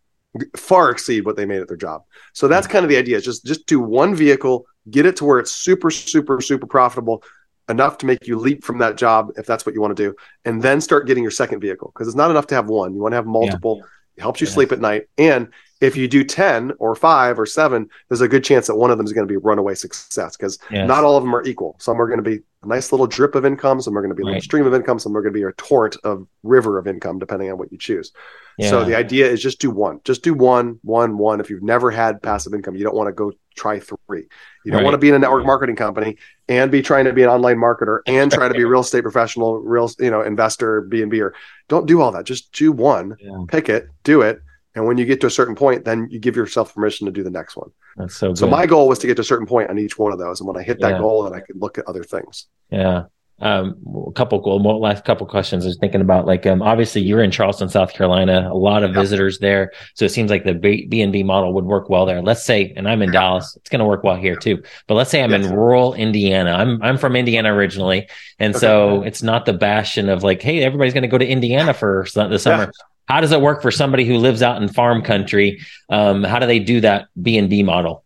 [0.57, 2.03] far exceed what they made at their job.
[2.33, 2.73] So that's mm-hmm.
[2.73, 5.53] kind of the idea: is just just do one vehicle, get it to where it's
[5.53, 7.23] super super super profitable
[7.69, 10.15] enough to make you leap from that job if that's what you want to do,
[10.45, 12.95] and then start getting your second vehicle because it's not enough to have one.
[12.95, 13.79] You want to have multiple.
[13.79, 13.87] Yeah.
[14.17, 14.55] It helps you yes.
[14.55, 15.09] sleep at night.
[15.19, 15.49] And
[15.81, 18.99] if you do 10 or five or seven, there's a good chance that one of
[18.99, 20.87] them is going to be runaway success because yes.
[20.87, 21.77] not all of them are equal.
[21.79, 24.15] Some are going to be a nice little drip of income, some are going to
[24.15, 26.79] be a little stream of income, some are going to be a torrent of river
[26.79, 28.13] of income, depending on what you choose.
[28.57, 28.71] Yeah.
[28.71, 31.41] So the idea is just do one, just do one, one, one.
[31.41, 34.27] If you've never had passive income, you don't want to go try three.
[34.65, 34.85] You don't right.
[34.85, 36.17] want to be in a network marketing company
[36.49, 39.03] and be trying to be an online marketer and try to be a real estate
[39.03, 41.21] professional, real you know investor, B and B.
[41.21, 41.35] Or
[41.69, 42.25] don't do all that.
[42.25, 43.45] Just do one, yeah.
[43.49, 44.41] pick it, do it,
[44.75, 47.23] and when you get to a certain point, then you give yourself permission to do
[47.23, 47.71] the next one.
[47.97, 48.29] That's so.
[48.29, 48.39] Good.
[48.39, 50.41] So my goal was to get to a certain point on each one of those,
[50.41, 50.99] and when I hit that yeah.
[50.99, 52.47] goal, then I could look at other things.
[52.71, 53.05] Yeah
[53.41, 53.77] um,
[54.09, 55.65] a couple cool last couple questions.
[55.65, 58.91] I was thinking about like um, obviously you're in Charleston, South Carolina, a lot of
[58.91, 59.01] yep.
[59.01, 62.23] visitors there, so it seems like the B and B model would work well there.
[62.23, 64.63] Let's say, and I'm in Dallas, it's going to work well here too.
[64.87, 65.47] But let's say I'm yes.
[65.47, 66.53] in rural Indiana.
[66.53, 68.09] I'm I'm from Indiana originally,
[68.39, 68.61] and okay.
[68.61, 72.07] so it's not the bastion of like, hey, everybody's going to go to Indiana for
[72.15, 72.65] the summer.
[72.65, 72.71] Yeah.
[73.07, 75.61] How does it work for somebody who lives out in farm country?
[75.91, 78.05] Um, how do they do that B and B model?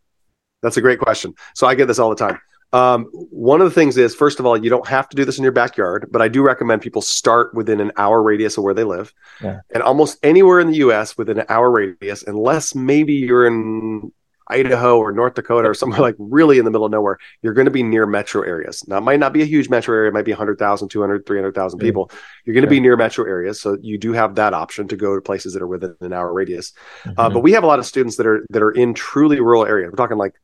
[0.62, 1.34] That's a great question.
[1.55, 2.40] So I get this all the time.
[2.72, 5.38] Um, one of the things is, first of all, you don't have to do this
[5.38, 8.74] in your backyard, but I do recommend people start within an hour radius of where
[8.74, 9.14] they live.
[9.42, 9.61] Yeah.
[9.72, 14.12] And almost anywhere in the US within an hour radius, unless maybe you're in
[14.51, 17.66] Idaho or North Dakota or somewhere like really in the middle of nowhere, you're going
[17.66, 18.86] to be near metro areas.
[18.88, 21.78] Now, it might not be a huge metro area, it might be 100,000, 200, 300,000
[21.78, 22.11] people.
[22.44, 23.61] You're going to be near metro areas.
[23.61, 26.32] So you do have that option to go to places that are within an hour
[26.32, 26.72] radius.
[27.05, 27.20] Uh, mm-hmm.
[27.20, 29.66] Uh, but we have a lot of students that are that are in truly rural
[29.66, 29.90] areas.
[29.90, 30.34] We're talking like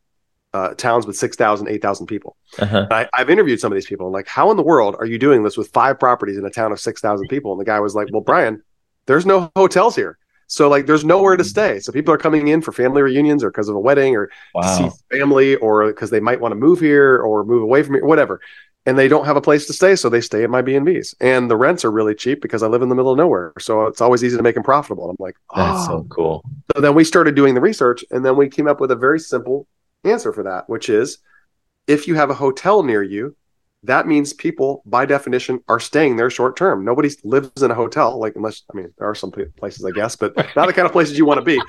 [0.55, 2.37] uh, towns with 6,000, 8,000 people.
[2.61, 2.87] Uh-huh.
[2.91, 4.07] I, have interviewed some of these people.
[4.07, 6.51] And like, how in the world are you doing this with five properties in a
[6.51, 7.51] town of 6,000 people?
[7.51, 8.63] And the guy was like, well, Brian,
[9.07, 10.17] there's no hotels here.
[10.47, 11.47] So like, there's nowhere to mm.
[11.47, 11.81] stay.
[11.81, 14.63] So people are coming in for family reunions or because of a wedding or wow.
[14.63, 17.95] to see family or because they might want to move here or move away from
[17.95, 18.41] here, whatever.
[18.87, 19.97] And they don't have a place to stay.
[19.97, 22.83] So they stay at my B&Bs and the rents are really cheap because I live
[22.83, 23.53] in the middle of nowhere.
[23.59, 25.09] So it's always easy to make them profitable.
[25.09, 25.57] I'm like, oh.
[25.57, 26.07] that's so oh.
[26.11, 26.45] cool.
[26.75, 29.21] So then we started doing the research and then we came up with a very
[29.21, 29.67] simple
[30.05, 31.19] answer for that, which is
[31.87, 33.37] if you have a hotel near you,
[33.85, 36.85] that means people, by definition, are staying there short term.
[36.85, 40.17] Nobody lives in a hotel, like unless I mean there are some places, I guess,
[40.17, 41.61] but not the kind of places you want to be.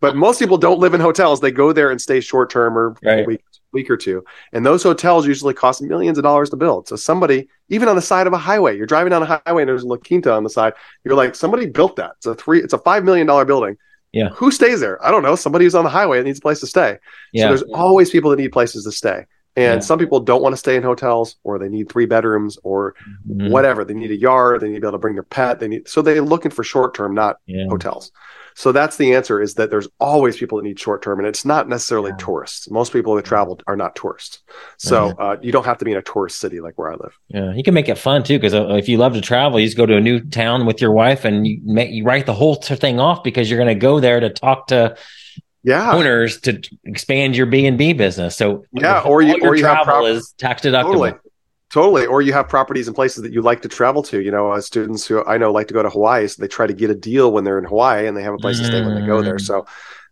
[0.00, 2.96] But most people don't live in hotels; they go there and stay short term or
[3.02, 3.20] right.
[3.20, 4.24] a week, week or two.
[4.52, 6.88] And those hotels usually cost millions of dollars to build.
[6.88, 9.68] So somebody, even on the side of a highway, you're driving down a highway and
[9.68, 10.72] there's a La Quinta on the side.
[11.04, 12.12] You're like, somebody built that.
[12.16, 13.76] It's a three, it's a five million dollar building
[14.14, 14.28] yeah.
[14.30, 15.04] Who stays there?
[15.04, 15.34] I don't know.
[15.34, 16.98] Somebody who's on the highway that needs a place to stay.
[17.32, 17.44] Yeah.
[17.44, 19.26] So there's always people that need places to stay.
[19.56, 19.80] And yeah.
[19.80, 22.94] some people don't want to stay in hotels or they need three bedrooms or
[23.28, 23.50] mm-hmm.
[23.50, 23.84] whatever.
[23.84, 24.60] They need a yard.
[24.60, 25.60] They need to be able to bring their pet.
[25.60, 27.66] They need so they're looking for short term, not yeah.
[27.68, 28.10] hotels.
[28.56, 31.44] So that's the answer is that there's always people that need short term and it's
[31.44, 32.24] not necessarily yeah.
[32.24, 32.70] tourists.
[32.70, 34.42] Most people that travel are not tourists.
[34.76, 37.18] So uh, you don't have to be in a tourist city like where I live.
[37.28, 37.52] Yeah.
[37.52, 38.38] You can make it fun too.
[38.38, 40.80] Cause uh, if you love to travel, you just go to a new town with
[40.80, 43.80] your wife and you make, you write the whole thing off because you're going to
[43.80, 44.96] go there to talk to
[45.64, 48.36] yeah owners to expand your B and B business.
[48.36, 50.82] So yeah, or you, or you travel have is tax deductible.
[50.82, 51.12] Totally.
[51.70, 52.06] Totally.
[52.06, 54.20] Or you have properties and places that you like to travel to.
[54.20, 56.68] You know, uh, students who I know like to go to Hawaii, so they try
[56.68, 58.60] to get a deal when they're in Hawaii and they have a place mm.
[58.60, 59.38] to stay when they go there.
[59.38, 59.40] Mm.
[59.40, 59.66] So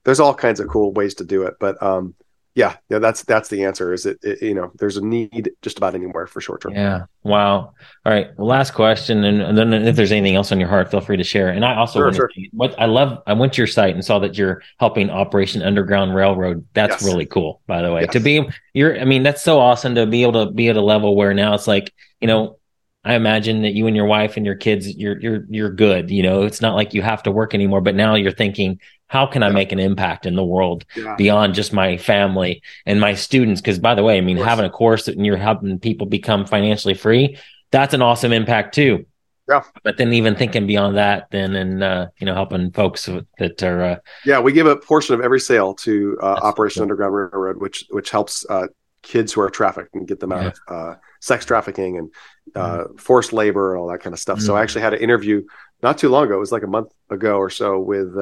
[0.04, 1.54] there's all kinds of cool ways to do it.
[1.60, 2.16] But um,
[2.54, 3.94] yeah, yeah, that's that's the answer.
[3.94, 6.74] Is it, it, you know there's a need just about anywhere for short term.
[6.74, 7.06] Yeah.
[7.22, 7.72] Wow.
[8.04, 8.28] All right.
[8.36, 11.16] Well, last question, and, and, then if there's anything else on your heart, feel free
[11.16, 11.48] to share.
[11.48, 12.30] And I also sure, sure.
[12.52, 13.22] what I love.
[13.26, 16.66] I went to your site and saw that you're helping Operation Underground Railroad.
[16.74, 17.04] That's yes.
[17.04, 18.02] really cool, by the way.
[18.02, 18.12] Yes.
[18.12, 20.82] To be you're, I mean, that's so awesome to be able to be at a
[20.82, 22.58] level where now it's like you know
[23.04, 26.10] I imagine that you and your wife and your kids, you're you're you're good.
[26.10, 27.80] You know, it's not like you have to work anymore.
[27.80, 28.78] But now you're thinking,
[29.12, 31.14] how can I make an impact in the world yeah.
[31.16, 33.60] beyond just my family and my students?
[33.60, 36.94] Because by the way, I mean, having a course and you're helping people become financially
[36.94, 37.36] free,
[37.70, 39.04] that's an awesome impact too.
[39.50, 39.64] Yeah.
[39.82, 43.06] But then even thinking beyond that, then and uh, you know helping folks
[43.38, 46.84] that are uh, yeah, we give a portion of every sale to uh, Operation cool.
[46.84, 48.68] Underground Railroad, which which helps uh,
[49.02, 50.48] kids who are trafficked and get them out yeah.
[50.48, 52.10] of uh, sex trafficking and
[52.54, 52.96] uh, mm-hmm.
[52.96, 54.38] forced labor and all that kind of stuff.
[54.38, 54.46] Mm-hmm.
[54.46, 54.62] So I mm-hmm.
[54.62, 55.42] actually had an interview
[55.82, 56.36] not too long ago.
[56.36, 58.16] It was like a month ago or so with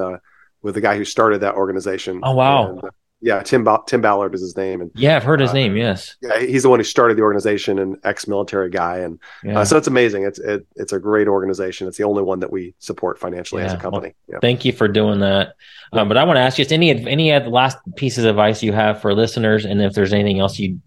[0.62, 2.20] with the guy who started that organization.
[2.22, 2.70] Oh wow.
[2.70, 2.90] And, uh,
[3.22, 5.76] yeah, Tim ba- Tim Ballard is his name, and yeah, I've heard his uh, name.
[5.76, 9.58] Yes, yeah, he's the one who started the organization, and ex-military guy, and uh, yeah.
[9.58, 10.22] uh, so it's amazing.
[10.22, 11.86] It's it, it's a great organization.
[11.86, 13.66] It's the only one that we support financially yeah.
[13.66, 14.14] as a company.
[14.26, 14.38] Well, yeah.
[14.40, 15.52] Thank you for doing that.
[15.92, 18.72] Um, but I want to ask you just any any last pieces of advice you
[18.72, 20.80] have for listeners, and if there's anything else you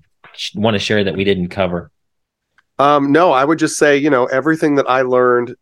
[0.55, 1.91] want to share that we didn't cover.
[2.79, 5.55] Um, no, I would just say, you know, everything that I learned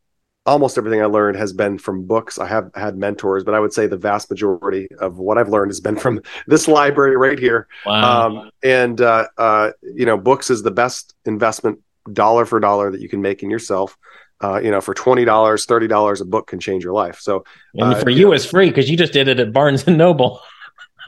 [0.45, 2.39] almost everything I learned has been from books.
[2.39, 5.69] I have had mentors, but I would say the vast majority of what I've learned
[5.69, 7.67] has been from this library right here.
[7.85, 8.27] Wow.
[8.27, 11.79] Um, and uh, uh, you know, books is the best investment
[12.11, 13.97] dollar for dollar that you can make in yourself.
[14.43, 17.19] Uh, you know, for twenty dollars, thirty dollars, a book can change your life.
[17.19, 17.43] So,
[17.75, 20.41] and for you, it's free because you just did it at Barnes and Noble.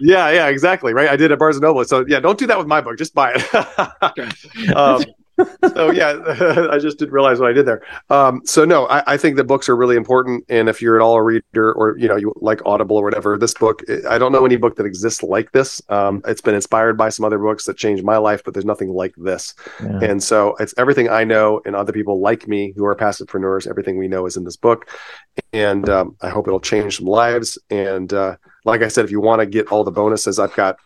[0.02, 0.92] Yeah, yeah, exactly.
[0.92, 1.08] Right.
[1.08, 1.86] I did at Barnes and Noble.
[1.86, 2.98] So yeah, don't do that with my book.
[2.98, 4.76] Just buy it.
[4.76, 5.06] um,
[5.74, 7.82] so yeah, I just didn't realize what I did there.
[8.10, 10.46] Um, so no, I, I, think the books are really important.
[10.48, 13.38] And if you're at all a reader or you know you like Audible or whatever,
[13.38, 15.82] this book I don't know any book that exists like this.
[15.90, 18.90] Um, it's been inspired by some other books that changed my life, but there's nothing
[18.90, 19.56] like this.
[19.82, 20.00] Yeah.
[20.02, 23.68] And so it's everything I know and other people like me who are passivepreneurs.
[23.68, 24.90] Everything we know is in this book,
[25.52, 27.58] and um, I hope it'll change some lives.
[27.70, 30.78] And uh, like I said, if you want to get all the bonuses, I've got.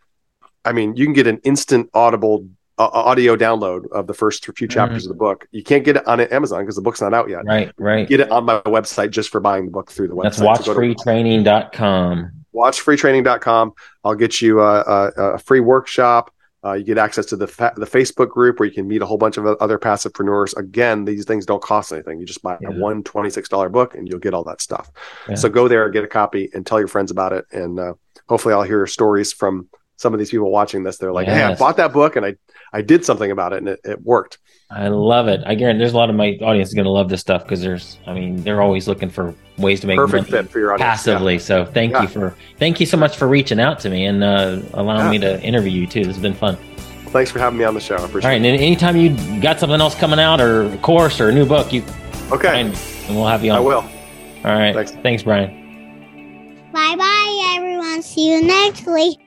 [0.65, 2.45] I mean, you can get an instant Audible
[2.77, 5.11] uh, audio download of the first few chapters mm-hmm.
[5.11, 5.47] of the book.
[5.51, 7.45] You can't get it on Amazon because the book's not out yet.
[7.45, 8.07] Right, right.
[8.07, 10.39] Get it on my website just for buying the book through the website.
[10.39, 12.31] That's watchfreetraining.com.
[12.53, 13.73] Watchfreetraining.com.
[14.03, 16.31] I'll get you a, a, a free workshop.
[16.65, 19.05] Uh, you get access to the fa- the Facebook group where you can meet a
[19.05, 20.57] whole bunch of other passivepreneurs.
[20.57, 22.19] Again, these things don't cost anything.
[22.19, 22.69] You just buy yeah.
[22.69, 24.91] a one twenty six dollar book and you'll get all that stuff.
[25.29, 25.35] Yeah.
[25.35, 27.45] So go there, get a copy, and tell your friends about it.
[27.51, 27.93] And uh,
[28.27, 30.97] hopefully, I'll hear stories from some of these people watching this.
[30.97, 31.35] They're like, yes.
[31.35, 32.35] "Hey, I bought that book and I
[32.73, 34.39] I did something about it and it, it worked.
[34.69, 35.41] I love it.
[35.45, 37.61] I guarantee there's a lot of my audience is going to love this stuff because
[37.61, 40.89] there's, I mean, they're always looking for ways to make perfect fit for your audience
[40.89, 41.35] passively.
[41.35, 41.39] Yeah.
[41.39, 42.01] So thank yeah.
[42.01, 45.11] you for, thank you so much for reaching out to me and uh, allowing yeah.
[45.11, 46.03] me to interview you too.
[46.03, 46.57] This has been fun.
[47.07, 47.95] Thanks for having me on the show.
[47.95, 48.55] I appreciate All right, it.
[48.55, 51.71] And anytime you got something else coming out or a course or a new book,
[51.71, 51.81] you
[52.33, 52.71] okay, and
[53.15, 53.57] we'll have you on.
[53.57, 53.89] I will.
[54.43, 54.75] All right.
[54.75, 56.69] Thanks, Thanks Brian.
[56.73, 58.01] Bye bye, everyone.
[58.01, 59.26] See you next week.